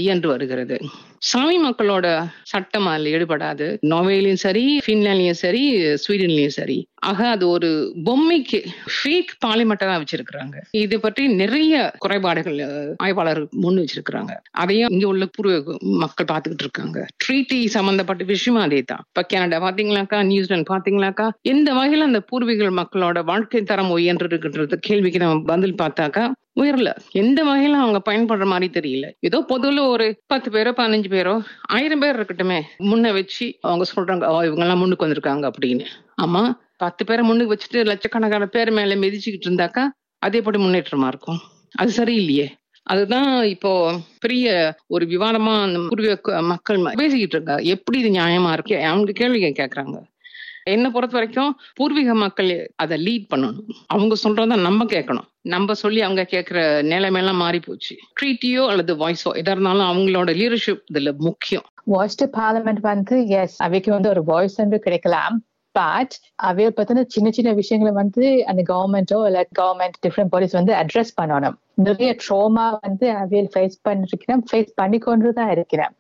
இயன்று 0.02 0.30
வருகிறது. 0.34 0.78
சாமி 1.28 1.56
மக்களோட 1.64 2.08
சட்டம் 2.52 2.88
அதில் 2.90 3.08
ஈடுபடாது. 3.14 3.68
நோவேலையும் 3.92 4.42
சரி 4.44 4.64
பின்லாண்ட்லயும் 4.88 5.40
சரி 5.44 5.62
ஸ்வீடன்லயும் 6.04 6.56
சரி. 6.58 6.76
ஆக 7.10 7.20
அது 7.36 7.46
ஒரு 7.56 7.70
பொம்மைக்கு 8.08 8.60
ஃபேக் 8.96 9.32
பார்லிமெண்டா 9.46 9.96
வச்சிருக்கிறாங்க. 10.02 10.56
இது 10.84 10.96
பற்றி 11.06 11.24
நிறைய 11.42 11.74
குறைபாடுகள் 12.04 12.60
ஆய்வாளர்கள் 13.06 13.48
முன் 13.64 13.80
வச்சிருக்கிறாங்க. 13.82 14.34
அதையும் 14.64 14.94
இங்க 14.96 15.08
உள்ள 15.14 15.28
பூர்வ 15.36 15.76
மக்கள் 16.04 16.30
பார்த்துக்கிட்டு 16.32 16.66
இருக்காங்க. 16.68 17.00
ட்ரீட்டி 17.24 17.60
சம்பந்தப்பட்ட 17.78 18.30
விஷயமும் 18.34 18.66
அதே 18.68 18.82
தான் 18.92 19.04
இப்ப 19.10 19.26
கனடா 19.34 19.60
பாத்தீங்களாக்கா 19.66 20.20
நியூசிலாந்து 20.32 20.72
பாத்தீங்களாக்கா 20.74 21.27
எந்த 21.42 21.74
வகையில 21.74 22.08
அந்த 22.10 22.20
பூர்வீக 22.20 22.72
மக்களோட 22.72 23.24
வாழ்க்கை 23.24 23.64
தரம் 23.64 23.98
உயர்ந்திருக்குன்றது 23.98 24.78
கேள்விக்கு 24.80 25.20
நம்ம 25.20 25.44
பதில் 25.46 25.80
பார்த்தாக்கா 25.82 26.24
உயரல. 26.62 26.92
எந்த 27.12 27.44
வகையில 27.44 27.80
அவங்க 27.84 28.00
பயன்படுற 28.10 28.46
மாதிரி 28.46 28.68
தெரியல. 28.80 29.08
ஏதோ 29.20 29.40
பொதுவில் 29.48 29.78
ஒரு 29.78 30.06
பத்து 30.28 30.50
பேரோ 30.52 30.72
பதினஞ்சு 30.78 31.10
பேரோ 31.10 31.36
ஆயிரம் 31.68 32.00
பேர் 32.00 32.18
இருக்கட்டுமே 32.20 32.60
முன்ன 32.80 33.14
வச்சு 33.14 33.58
அவங்க 33.62 33.86
சொல்றாங்க 33.96 34.46
இவங்க 34.46 34.62
எல்லாம் 34.62 34.80
முன்னுக்கு 34.80 35.06
வந்திருக்காங்க 35.08 35.52
அப்படின்னு. 35.52 35.86
ஆமா 36.22 36.44
பத்து 36.78 37.06
பேரை 37.06 37.26
முன்னுக்கு 37.26 37.54
வச்சுட்டு 37.54 37.86
லட்சக்கணக்கான 37.86 38.46
பேர் 38.46 38.72
மேல 38.72 38.96
மிதிச்சுக்கிட்டு 38.96 39.48
இருந்தாக்கா 39.50 39.84
அதே 40.20 40.42
போட்டு 40.42 40.60
முன்னேற்றமா 40.60 41.08
இருக்கும். 41.08 41.40
அது 41.76 42.06
சரியில்லையே. 42.06 42.48
அதுதான் 42.84 43.44
இப்போ 43.44 43.72
பெரிய 44.20 44.76
ஒரு 44.88 45.06
விவாதமா 45.06 45.54
அந்த 45.62 45.80
பூர்வீக 45.90 46.42
மக்கள் 46.42 46.84
பேசிக்கிட்டு 46.96 47.36
இருக்காங்க. 47.38 47.64
எப்படி 47.64 48.00
இது 48.00 48.20
நியாயமா 48.20 48.52
இருக்கு? 48.52 48.76
அவங்க 48.86 49.12
கேள்வி 49.12 49.40
கேட்கறாங்க 49.44 49.98
என்ன 50.68 50.92
பொறுத்த 50.92 51.18
வரைக்கும் 51.18 51.52
பூர்வீக 51.76 52.14
மக்கள் 52.14 52.52
அதை 52.76 52.98
லீட் 53.06 53.36
பண்ணணும். 53.36 53.70
அவங்க 53.88 54.16
சொல்றத 54.24 54.62
நம்ம 54.62 54.84
கேட்கணும். 54.84 55.28
நம்ம 55.42 55.74
சொல்லி 55.74 56.02
அவங்க 56.02 56.24
கேட்கிற 56.24 56.84
நிலைமையெல்லாம் 56.84 57.42
மாறி 57.44 57.60
போச்சு. 57.60 57.96
ட்ரீட்டியோ 58.22 58.68
அல்லது 58.68 58.96
வாய்ஸோ 58.96 59.30
எதா 59.34 59.56
இருந்தாலும் 59.56 59.90
அவங்களோட 59.92 60.32
லீடர்ஷிப் 60.42 60.84
இதுல 60.94 61.18
முக்கியம். 61.18 61.64
வாய்ஸ் 61.84 62.18
டு 62.24 62.42
பார்லமெண்ட் 62.42 62.82
வந்து 62.82 63.28
எஸ் 63.28 63.62
அவைக்கு 63.62 63.92
வந்து 63.92 64.10
ஒரு 64.10 64.24
வாய்ஸ் 64.24 64.56
வந்து 64.56 64.80
கிடைக்கலாம். 64.80 65.38
பட் 65.72 66.14
அவைய 66.44 66.70
பத்தின 66.78 67.04
சின்ன 67.08 67.32
சின்ன 67.32 67.54
விஷயங்களை 67.54 68.04
வந்து 68.04 68.46
அந்த 68.46 68.62
கவர்மெண்டோ 68.74 69.26
இல்ல 69.26 69.48
கவர்மெண்ட் 69.60 69.98
டிஃப்ரெண்ட் 70.08 70.32
பாடிஸ் 70.32 70.58
வந்து 70.60 70.74
அட்ரஸ் 70.74 71.14
பண்ணணும். 71.22 71.58
நிறைய 71.74 72.16
ட்ரோமா 72.24 72.78
வந்து 72.82 73.12
அவையில் 73.12 73.50
ஃபேஸ் 73.54 73.78
பண்ணிருக்கிறேன். 73.90 74.42
ஃபேஸ் 74.52 74.72
பண்ணி 74.76 75.00
இருக்கிறேன். 75.52 75.94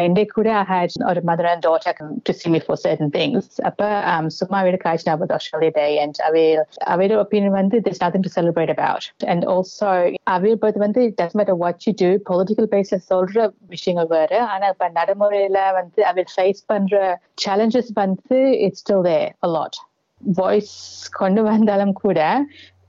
ఇంటికి 0.00 0.30
கூட 0.30 0.50
had 0.52 0.68
had 0.72 1.02
our 1.02 1.24
mother 1.24 1.46
and 1.46 1.62
daughter 1.62 1.96
to 2.22 2.32
see 2.32 2.50
me 2.50 2.58
for 2.58 2.76
certain 2.76 3.10
things 3.10 3.60
அப்ப 3.60 4.02
சும்மா 4.26 4.62
விட 4.62 4.76
காய்ச்சி 4.76 5.10
நான் 5.10 5.18
பத்தி 5.18 5.48
சொல்லிட்டேன் 5.52 5.96
and 5.96 6.16
அவள் 6.20 6.66
அவளோட 6.86 7.16
ஒப்பீனியன் 7.24 7.50
வந்து 7.50 7.80
there's 7.80 8.00
nothing 8.00 8.22
to 8.22 8.32
celebrate 8.40 8.70
about 8.70 9.04
and 9.20 9.44
also 9.44 10.14
அவள் 10.24 10.58
பத்தி 10.58 10.80
வந்து 10.80 11.02
it 11.02 11.22
doesn't 11.22 11.40
matter 11.42 11.54
what 11.54 11.78
you 11.86 12.66
பேச 12.66 13.00
சொல்ற 13.10 13.52
விஷயங்கள் 13.66 14.06
வேற 14.06 14.44
ஆனா 14.44 14.66
இப்ப 14.66 14.88
நடைமுறையில 14.88 15.74
வந்து 15.74 16.04
அவள் 16.04 16.28
ஃபேஸ் 16.36 16.62
பண்ற 16.66 17.20
சேலஞ்சஸ் 17.46 17.92
வந்து 17.94 18.58
it's 18.58 18.78
still 18.78 19.02
there 19.02 19.28
a 19.40 19.80
voice 20.20 20.74
கொண்டு 21.10 21.42
வந்தாலும் 21.42 21.92
கூட 21.92 22.44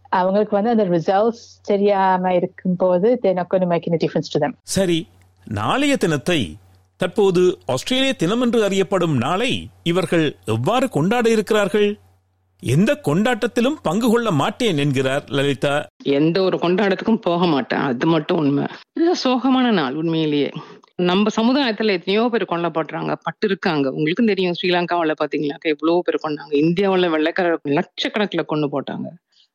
அவங்களுக்கு 0.10 0.56
வந்து 0.56 0.70
அந்த 0.70 0.84
ரிசல்ட்ஸ் 0.84 1.62
தெரியாம 1.62 2.34
இருக்கும்போது 2.34 3.20
they're 3.20 3.34
not 3.34 3.48
gonna 3.48 3.68
make 3.68 3.88
difference 3.98 4.34
to 4.34 4.40
them 4.40 4.56
சரி 4.64 5.08
நாளைய 5.48 5.98
தினத்தை 5.98 6.58
தற்போது 7.04 7.44
ஆஸ்திரேலிய 7.74 8.14
தினம் 8.24 8.44
என்று 8.46 8.60
அறியப்படும் 8.70 9.16
நாளை 9.26 9.52
இவர்கள் 9.92 10.26
எவ்வாறு 10.56 10.86
கொண்டாட 10.98 11.26
இருக்கிறார்கள்? 11.36 11.90
எந்த 12.64 12.92
கொண்டாட்டத்திலும் 13.08 13.76
பங்கு 13.88 14.08
கொள்ள 14.10 14.30
மாட்டேன் 14.42 14.78
என்கிறார் 14.84 15.26
லலிதா. 15.38 15.74
எந்த 16.18 16.38
ஒரு 16.44 16.58
கொண்டாட்டத்துக்கும் 16.58 17.26
போக 17.26 17.46
மாட்டேன். 17.46 17.82
அது 17.90 18.08
மட்டும் 18.14 18.40
உண்மை. 18.42 18.66
இது 19.00 19.14
சோகமான 19.24 19.72
நாள் 19.80 19.98
உண்மையிலேயே. 20.02 20.52
நம்ம 21.10 21.32
சமுதாயத்துல 21.40 21.96
எத்தனையோ 21.98 22.24
பேர் 22.34 22.46
கொல்லப்படுறாங்க 22.52 23.14
பட்டு 23.26 23.48
இருக்காங்க 23.50 23.86
உங்களுக்கும் 23.98 24.32
தெரியும் 24.32 24.56
ஸ்ரீலங்காவில் 24.60 25.20
பாத்தீங்கன்னாக்கா 25.22 25.70
எவ்வளவு 25.76 26.06
பேர் 26.08 26.24
கொண்டாங்க. 26.26 26.54
இந்தியாவில் 26.64 27.12
வெள்ளக்கார 27.16 27.56
லட்சக்கணக்கில் 27.80 28.50
கொண்டு 28.52 28.70
போட்டாங்க. 28.74 29.10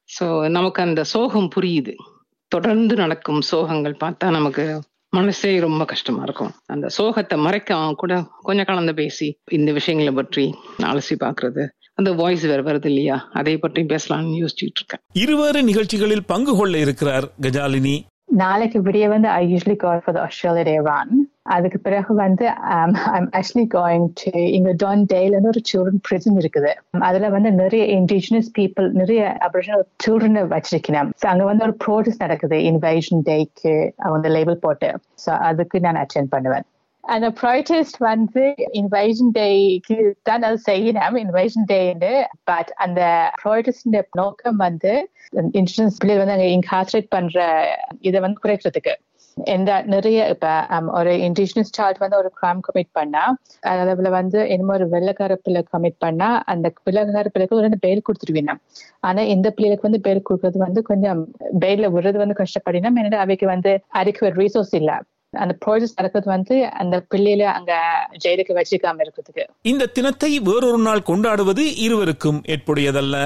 சோ 0.08 0.26
நமக்கு 0.56 0.82
அந்த 0.82 1.04
சோகம் 1.14 1.50
புரியுது. 1.56 1.94
தொடர்ந்து 2.52 2.94
நடக்கும் 3.02 3.40
சோகங்கள் 3.50 3.96
பார்த்தா 4.04 4.28
நமக்கு 4.38 4.66
மனசே 5.12 5.50
ரொம்ப 5.60 5.82
கஷ்டமா 5.84 6.22
இருக்கும். 6.22 6.50
அந்த 6.66 6.86
சோகத்தை 6.96 7.36
மறைக்க 7.38 7.74
அவன் 7.74 7.94
கூட 7.94 8.14
கொஞ்ச 8.42 8.64
கலந்து 8.64 8.94
பேசி 8.94 9.28
இந்த 9.50 9.72
விஷயங்களை 9.72 10.12
பற்றி 10.12 10.44
அலசி 10.82 11.14
பாக்குறது 11.20 11.64
அந்த 11.94 12.10
வாய்ஸ் 12.12 12.44
வேற 12.44 12.62
வருது 12.62 12.84
இல்லையா? 12.84 13.16
அதை 13.32 13.54
பற்றி 13.56 13.82
பேசலாம்னு 13.82 14.36
யோசிச்சுட்டு 14.42 14.80
இருக்கேன். 14.80 15.02
இருவேறு 15.12 15.62
நிகழ்ச்சிகளில் 15.62 16.24
பங்கு 16.26 16.56
கொள்ள 16.56 16.78
இருக்கிறார் 16.78 17.26
கஜாலினி. 17.40 17.96
நாளைக்கு 18.42 18.78
விடிய 18.82 19.08
வந்து 19.08 19.28
I 19.28 19.42
usually 19.52 19.76
go 19.76 19.90
for 20.04 20.16
the 20.16 20.20
Australia 20.26 20.64
Day 20.70 20.76
run 20.90 21.14
அதுக்கு 21.54 21.78
பிறகு 21.86 22.12
வந்து 22.22 22.44
ஐம் 22.76 22.94
ஆக்சுவலி 23.38 23.66
கோயிங் 23.74 24.06
டு 24.20 24.32
இங்க 24.56 24.70
டான் 24.82 25.04
டேலன்னு 25.12 25.50
ஒரு 25.52 25.60
சில்ட்ரன் 25.70 26.02
பிரிசன் 26.08 26.40
இருக்குது. 26.42 26.72
அதுல 27.08 27.28
வந்து 27.36 27.50
நிறைய 27.62 27.84
இண்டிஜினஸ் 27.98 28.50
பீப்புள் 28.58 28.88
நிறைய 29.00 29.22
அபரிஜினல் 29.48 29.84
சில்ட்ரனை 30.06 30.42
வச்சிருக்கணும் 30.54 31.12
அங்க 31.32 31.44
வந்து 31.50 31.66
ஒரு 31.68 31.76
ப்ரோஜஸ் 31.84 32.22
நடக்குது 32.24 32.58
இன்வைஷன் 32.70 33.22
டேக்கு 33.28 33.76
அவங்க 34.08 34.34
லேபிள் 34.36 34.64
போட்டு. 34.66 34.90
ஸோ 35.24 35.30
அதுக்கு 35.50 35.78
நான் 35.86 36.02
அட்டென்ட் 36.04 36.34
பண்ணுவேன். 36.34 36.66
அந்த 37.04 37.28
ப்ராட்டஸ்ட் 37.40 37.98
வந்து 38.10 38.42
இன்வைஷன் 38.80 39.30
டேக்கு 39.36 39.96
தான் 40.28 40.46
அது 40.48 40.58
செய்யணும் 40.70 41.18
இன்வைஷன் 41.24 41.68
டேன்னு 41.70 42.10
பட் 42.50 42.70
அந்த 42.84 43.00
ப்ராட்டஸ்ட் 43.42 44.16
நோக்கம் 44.20 44.58
வந்து 44.66 44.92
இன்சூரன்ஸ் 45.60 45.98
பிள்ளைகள் 46.00 46.22
வந்து 46.22 46.36
அங்கே 46.36 46.50
இன்கார்சரேட் 46.56 47.08
பண்ற 47.16 47.46
இதை 48.08 48.20
வந்து 48.24 48.42
குறைக்கிறதுக்கு. 48.44 48.94
எந்த 49.46 49.82
நிறைய 49.82 50.28
இப்ப 50.28 50.46
um, 50.76 50.86
ஒரு 50.98 51.10
இண்டிஜினஸ் 51.26 51.72
சைல்ட் 51.76 51.98
வந்து 51.98 52.16
ஒரு 52.16 52.30
கிரைம் 52.40 52.60
கமிட் 52.66 52.90
பண்ணா 52.92 53.22
அதுல 53.60 54.10
வந்து 54.10 54.38
என்னமோ 54.48 54.72
ஒரு 54.72 54.86
வெள்ளக்கார 54.94 55.34
பிள்ளை 55.34 55.62
கமிட் 55.72 55.98
பண்ணா 55.98 56.42
அந்த 56.44 56.72
வெள்ளக்கார 56.86 57.26
பிள்ளைக்கு 57.26 57.56
ஒரு 57.56 57.80
பெயில் 57.86 58.06
கொடுத்துருவீங்க. 58.08 58.54
ஆனா 59.00 59.22
இந்த 59.22 59.50
பிள்ளைகளுக்கு 59.50 59.88
வந்து 59.88 60.04
பெயில் 60.06 60.26
கொடுக்கறது 60.28 60.58
வந்து 60.58 60.82
கொஞ்சம் 60.82 61.20
பெயில 61.60 61.90
விடுறது 61.94 62.16
வந்து 62.16 62.40
கஷ்டப்படினா 62.42 62.92
ஏன்னா 63.04 63.22
அவைக்கு 63.26 63.46
வந்து 63.46 63.72
அடிக்குவேட் 63.94 64.40
ரீசோர்ஸ் 64.42 64.74
இல்ல. 64.80 64.92
அந்த 65.34 65.54
ப்ராஜெக்ட் 65.64 65.98
நடக்கிறது 65.98 66.28
வந்து 66.36 66.68
அந்த 66.82 66.96
பிள்ளையில 67.12 67.42
அங்க 67.56 67.72
ஜெயிலுக்கு 68.24 68.58
வச்சிருக்காம 68.58 69.02
இருக்கிறதுக்கு. 69.04 69.44
இந்த 69.62 69.86
தினத்தை 69.86 70.38
வேறொரு 70.38 70.78
நாள் 70.78 71.02
கொண்டாடுவது 71.02 71.64
இருவருக்கும் 71.86 72.40
ஏற்புடையதல்ல. 72.46 73.16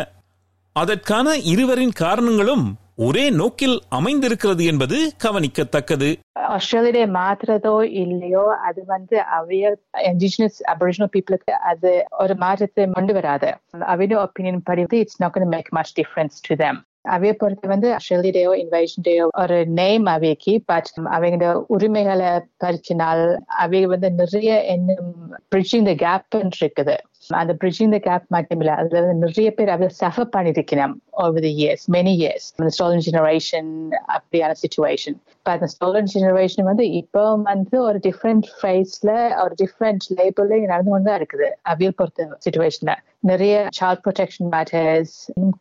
அதற்கான 0.76 1.36
இருவரின் 1.52 1.94
காரணங்களும் 2.04 2.64
ஒரே 2.98 3.30
நோக்கில் 3.30 3.80
அமைந்திருக்கிறது 3.88 4.64
என்பது 4.64 5.12
கவனிக்கத்தக்கது. 5.24 6.18
ஆஸ்திரேலியிலே 6.34 7.06
மாத்துறதோ 7.06 7.82
இல்லையோ 7.82 8.46
அது 8.48 8.84
வந்து 8.86 9.20
அவைய 9.20 9.74
இண்டிஜினஸ் 9.94 10.62
அபரிஜினல் 10.64 11.10
பீப்புளுக்கு 11.12 11.50
அது 11.50 12.04
ஒரு 12.18 12.36
மாற்றத்தை 12.36 12.86
கொண்டு 12.92 13.12
வராது. 13.12 13.56
அவையோட 13.72 14.28
ஒப்பீனியன் 14.28 14.60
படி 14.64 14.86
it's 14.88 15.22
not 15.22 15.38
make 15.44 15.68
much 15.70 16.00
difference 16.00 16.40
to 16.48 16.56
them 16.56 16.84
அவைய 17.10 17.32
பொறுத்து 17.32 17.68
வந்து 17.68 17.94
ஆஸ்திரேலியா 17.94 18.50
இன்வைஷன்டையோ 18.50 19.28
ஒரு 19.38 19.66
நேம் 19.66 20.04
அவைக்கு 20.04 20.62
பட் 20.66 20.86
அவங்க 21.04 21.64
உரிமைகளை 21.66 22.40
பறிச்சினால் 22.56 23.36
அவை 23.46 23.86
வந்து 23.86 24.10
நிறைய 24.10 24.64
இன்னும் 24.64 25.14
பிரிட்ஜிங் 25.54 25.84
த 25.84 25.94
கேப் 25.94 26.44
இருக்குது. 26.62 26.96
அந்த 27.40 27.52
பிரிட்ஜிங் 27.60 27.92
த 27.94 27.98
கேப் 28.00 28.26
மட்டும் 28.28 28.60
இல்ல 28.62 28.72
அதுல 28.74 29.00
வந்து 29.02 29.22
நிறைய 29.24 29.50
பேர் 29.50 29.72
அதை 29.74 29.88
சஃபர் 29.98 30.30
பண்ணிருக்கணும் 30.34 30.94
over 31.22 31.44
the 31.46 31.52
years 31.60 31.84
many 31.90 32.14
years 32.20 32.46
அந்த 32.58 32.70
ஸ்டோலன் 32.76 33.04
ஜெனரேஷன் 33.06 33.70
அப்படியான 34.14 34.56
சுச்சுவேஷன் 34.62 35.16
இப்போ 35.36 35.52
அந்த 35.52 35.68
ஸ்டோலன் 35.74 36.10
ஜெனரேஷன் 36.12 36.68
வந்து 36.70 36.84
இப்போ 37.00 37.22
வந்து 37.44 37.76
ஒரு 37.86 38.00
டிஃப்ரெண்ட் 38.06 38.48
ஃபேஸ்ல 38.58 39.10
ஒரு 39.44 39.54
டிஃப்ரெண்ட் 39.62 40.04
லேபிள்ல 40.18 40.60
நடந்து 40.66 40.92
கொண்டு 40.92 41.08
தான் 41.10 41.18
இருக்குது. 41.20 41.48
அவியல் 41.72 41.96
பொறுத்த 41.98 42.28
சுச்சுவேஷன்ல 42.46 42.94
நிறைய 43.30 43.54
சைல்ட் 43.78 44.04
ப்ரொடெக்ஷன் 44.04 44.50
மேட்டர்ஸ் 44.54 45.16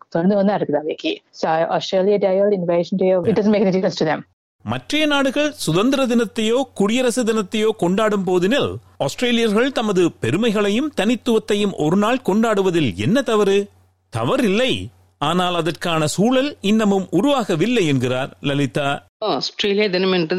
தொடர்ந்து 0.10 0.38
வந்து 0.40 0.58
இருக்குது 0.60 0.82
அவைக்கு 0.82 1.14
ஸோ 1.42 1.48
ஆஸ்திரேலியா 1.78 2.20
டேயோ 2.26 2.46
invasion 2.60 3.02
டேயோ 3.04 3.18
it 3.32 3.42
is 3.44 3.52
make 3.56 3.66
difference 3.70 4.00
to 4.02 4.08
them 4.12 4.24
மற்றைய 4.64 5.06
நாடுகள் 5.06 5.52
சுதந்திர 5.52 6.06
தினத்தையோ 6.06 6.64
குடியரசு 6.74 7.24
தினத்தையோ 7.24 7.70
கொண்டாடும் 7.70 8.28
போதினில் 8.28 8.76
ஆஸ்திரேலியர்கள் 9.00 9.72
தமது 9.72 10.12
பெருமைகளையும் 10.12 10.92
தனித்துவத்தையும் 10.98 11.72
ஒரு 11.78 11.98
நாள் 11.98 12.22
கொண்டாடுவதில் 12.26 12.96
என்ன 12.96 13.22
தவறு? 13.22 13.70
தவறில்லை. 14.18 14.86
ஆனால் 15.18 15.56
அதற்கான 15.56 16.08
சூழல் 16.08 16.58
இன்னமும் 16.62 17.08
உருவாகவில்லை 17.12 17.88
என்கிறார் 17.88 18.38
லலிதா. 18.42 19.08
ஆஸ்திரேலியா 19.18 19.86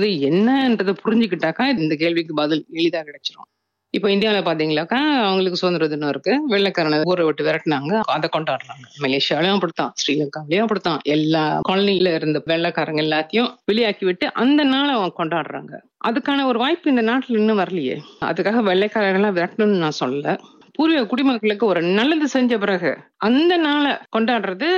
என்ன 0.05 0.64
என்றதை 0.64 0.95
புரிஞ்சுக்கிட்டாக்கா 1.05 1.79
இந்த 1.79 1.95
கேள்விக்கு 1.95 2.35
பதில் 2.35 2.67
எளிதா 2.73 3.05
கிடைச்சிரும். 3.07 3.62
இப்போ 3.96 4.11
இந்தியாவில் 4.11 4.44
பாத்தீங்களாக்கா 4.44 4.99
அவங்களுக்கு 5.22 5.56
சுதந்திர 5.56 5.88
தினம் 5.88 6.08
இருக்கு. 6.08 6.32
வெள்ளைக்காரனை 6.49 7.00
ஊரை 7.02 7.25
விட்டு 7.25 7.44
விரட்டினாங்க. 7.44 8.00
அதை 8.14 8.28
கொண்டாடுறாங்க. 8.37 8.87
மலேசியாலையும் 9.00 9.54
அப்படித்தான். 9.54 9.92
ஸ்ரீலங்காவிலையும் 10.02 10.61
அப்படித்தான். 10.61 11.00
எல்லா 11.02 11.61
காலனியில 11.68 12.14
இருந்த 12.14 12.42
வெள்ளைக்காரங்க 12.46 13.02
எல்லாத்தையும் 13.02 13.50
வெளியாக்கி 13.72 14.04
விட்டு 14.04 14.32
அந்த 14.32 14.62
நாளை 14.62 14.94
அவங்க 14.94 15.25
கொண்டாடுறாங்க. 15.25 15.72
அதுக்கான 16.08 16.44
ஒரு 16.44 16.58
வாய்ப்பு 16.58 16.90
இந்த 16.90 17.02
நாட்டில் 17.02 17.38
இன்னும் 17.38 17.58
வரலையே. 17.58 17.99
அதுக்காக 18.25 18.62
வெள்ளைக்காரங்களாம் 18.70 19.37
விரட்டணும்னு 19.38 19.82
நான் 19.84 20.00
சொல்லல. 20.04 20.38
பூர்வீக 20.72 21.06
குடிமக்களுக்கு 21.06 21.66
ஒரு 21.66 21.82
நல்லது 21.82 22.28
செஞ்ச 22.28 22.58
பிறகு 22.58 22.99
அந்த 23.16 23.56
நாளை 23.56 23.92
கொண்டாடுறது 24.16 24.68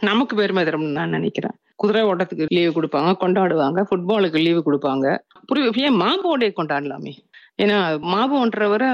நமக்கு 0.00 0.36
பெருமை 0.36 0.64
தரும்னு 0.64 0.96
நான் 0.98 1.10
நினைக்கிறேன். 1.10 1.56
குதிரை 1.76 2.02
ஓட்டத்துக்கு 2.02 2.46
லீவு 2.48 2.82
கொடுப்பாங்க 2.82 3.12
கொண்டாடுவாங்க 3.20 3.84
ஃபுட்பாலுக்கு 3.90 4.38
லீவு 4.42 4.62
கொடுப்பாங்க. 4.66 5.18
பூர்வீக 5.46 5.80
ஏன் 5.80 6.00
மாபோடைய 6.00 6.50
கொண்டாடலாமே. 6.56 7.12
ஏன்னா 7.58 7.78
மாபோன்றவரை 8.12 8.90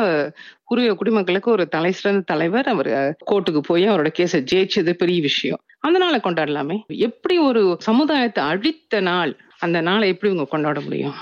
குறுகிய 0.64 0.94
குடிமக்களுக்கு 0.94 1.50
ஒரு 1.50 1.68
தலை 1.68 1.92
சிறந்த 1.92 2.20
தலைவர் 2.20 2.68
அவர் 2.68 2.92
கோர்ட்டுக்கு 3.30 3.58
போய் 3.58 3.88
அவரோட 3.88 4.10
கேஸை 4.18 4.40
ஜெயிச்சது 4.52 4.92
பெரிய 4.92 5.20
விஷயம். 5.20 5.60
அந்த 5.78 5.98
நாளை 5.98 6.20
கொண்டாடலாமே. 6.24 6.76
எப்படி 6.86 7.38
ஒரு 7.38 7.76
சமுதாயத்தை 7.78 8.44
அழித்த 8.44 9.00
நாள் 9.00 9.32
அந்த 9.58 9.80
நாளை 9.80 10.08
எப்படி 10.08 10.32
இவங்க 10.32 10.50
கொண்டாட 10.50 10.80
முடியும்? 10.80 11.14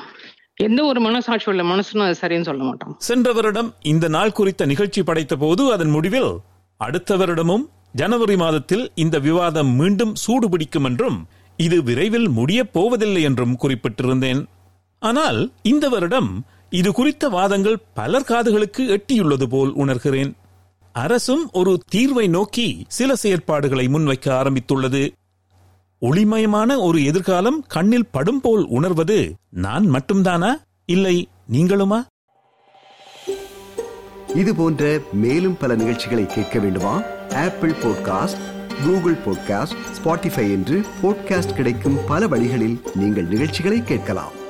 எந்த 0.54 0.84
ஒரு 0.84 1.00
மனசாட்சி 1.00 1.50
உள்ள 1.50 1.62
மனசுன்னு 1.62 2.06
அது 2.06 2.16
சரின்னு 2.20 2.48
சொல்ல 2.50 2.62
மாட்டோம். 2.64 2.96
சென்ற 2.98 3.32
வருடம் 3.32 3.74
இந்த 3.82 4.08
நாள் 4.08 4.32
குறித்த 4.32 4.66
நிகழ்ச்சி 4.66 5.02
படைத்த 5.02 5.36
போது 5.36 5.72
அதன் 5.72 5.90
முடிவில் 5.90 6.30
அடுத்த 6.80 7.16
வருடமும் 7.16 7.64
ஜனவரி 7.92 8.36
மாதத்தில் 8.36 8.84
இந்த 8.94 9.18
விவாதம் 9.18 9.70
மீண்டும் 9.74 10.12
சூடுபிடிக்கும் 10.26 10.84
என்றும் 10.84 11.18
இது 11.56 11.82
விரைவில் 11.82 12.28
முடியப் 12.28 12.72
போவதில்லை 12.72 13.22
என்றும் 13.22 13.58
குறிப்பிட்டிருந்தேன். 13.62 14.42
ஆனால் 15.02 15.40
இந்த 15.62 15.88
வருடம் 15.88 16.30
இது 16.70 16.92
குறித்த 16.92 17.28
வாதங்கள் 17.28 17.82
பலர் 17.94 18.26
காதுகளுக்கு 18.28 18.96
எட்டியுள்ளது 18.96 19.46
போல் 19.46 19.74
உணர்கிறேன். 19.76 20.32
அரசும் 20.92 21.50
ஒரு 21.52 21.80
தீர்வை 21.94 22.28
நோக்கி 22.28 22.84
சில 22.88 23.14
செயற்பாடுகளை 23.22 23.88
முன்வைக்க 23.88 24.24
ஆரம்பித்துள்ளது. 24.24 25.12
ஒளிமயமான 26.00 26.78
ஒரு 26.78 27.04
எதிர்காலம் 27.04 27.64
கண்ணில் 27.66 28.06
படும் 28.06 28.40
போல் 28.40 28.66
உணர்வது 28.66 29.34
நான் 29.50 29.90
மட்டும்தானா? 29.90 30.54
இல்லை 30.86 31.28
நீங்களுமா? 31.52 32.04
இது 34.34 34.54
போன்ற 34.54 35.00
மேலும் 35.12 35.56
பல 35.56 35.74
நிகழ்ச்சிகளை 35.74 36.26
கேட்க 36.26 36.58
வேண்டுமா? 36.58 37.02
Apple 37.34 37.70
podcast 37.70 38.40
Google 38.84 39.14
podcast 39.14 39.76
Spotify 40.02 40.50
என்று 40.50 40.84
பாட்காஸ்ட் 41.02 41.54
கிடைக்கும் 41.54 41.98
பல 42.06 42.28
வழிகளில் 42.28 42.82
நீங்கள் 42.94 43.26
நிகழ்ச்சிகளை 43.26 43.82
கேட்கலாம். 43.82 44.44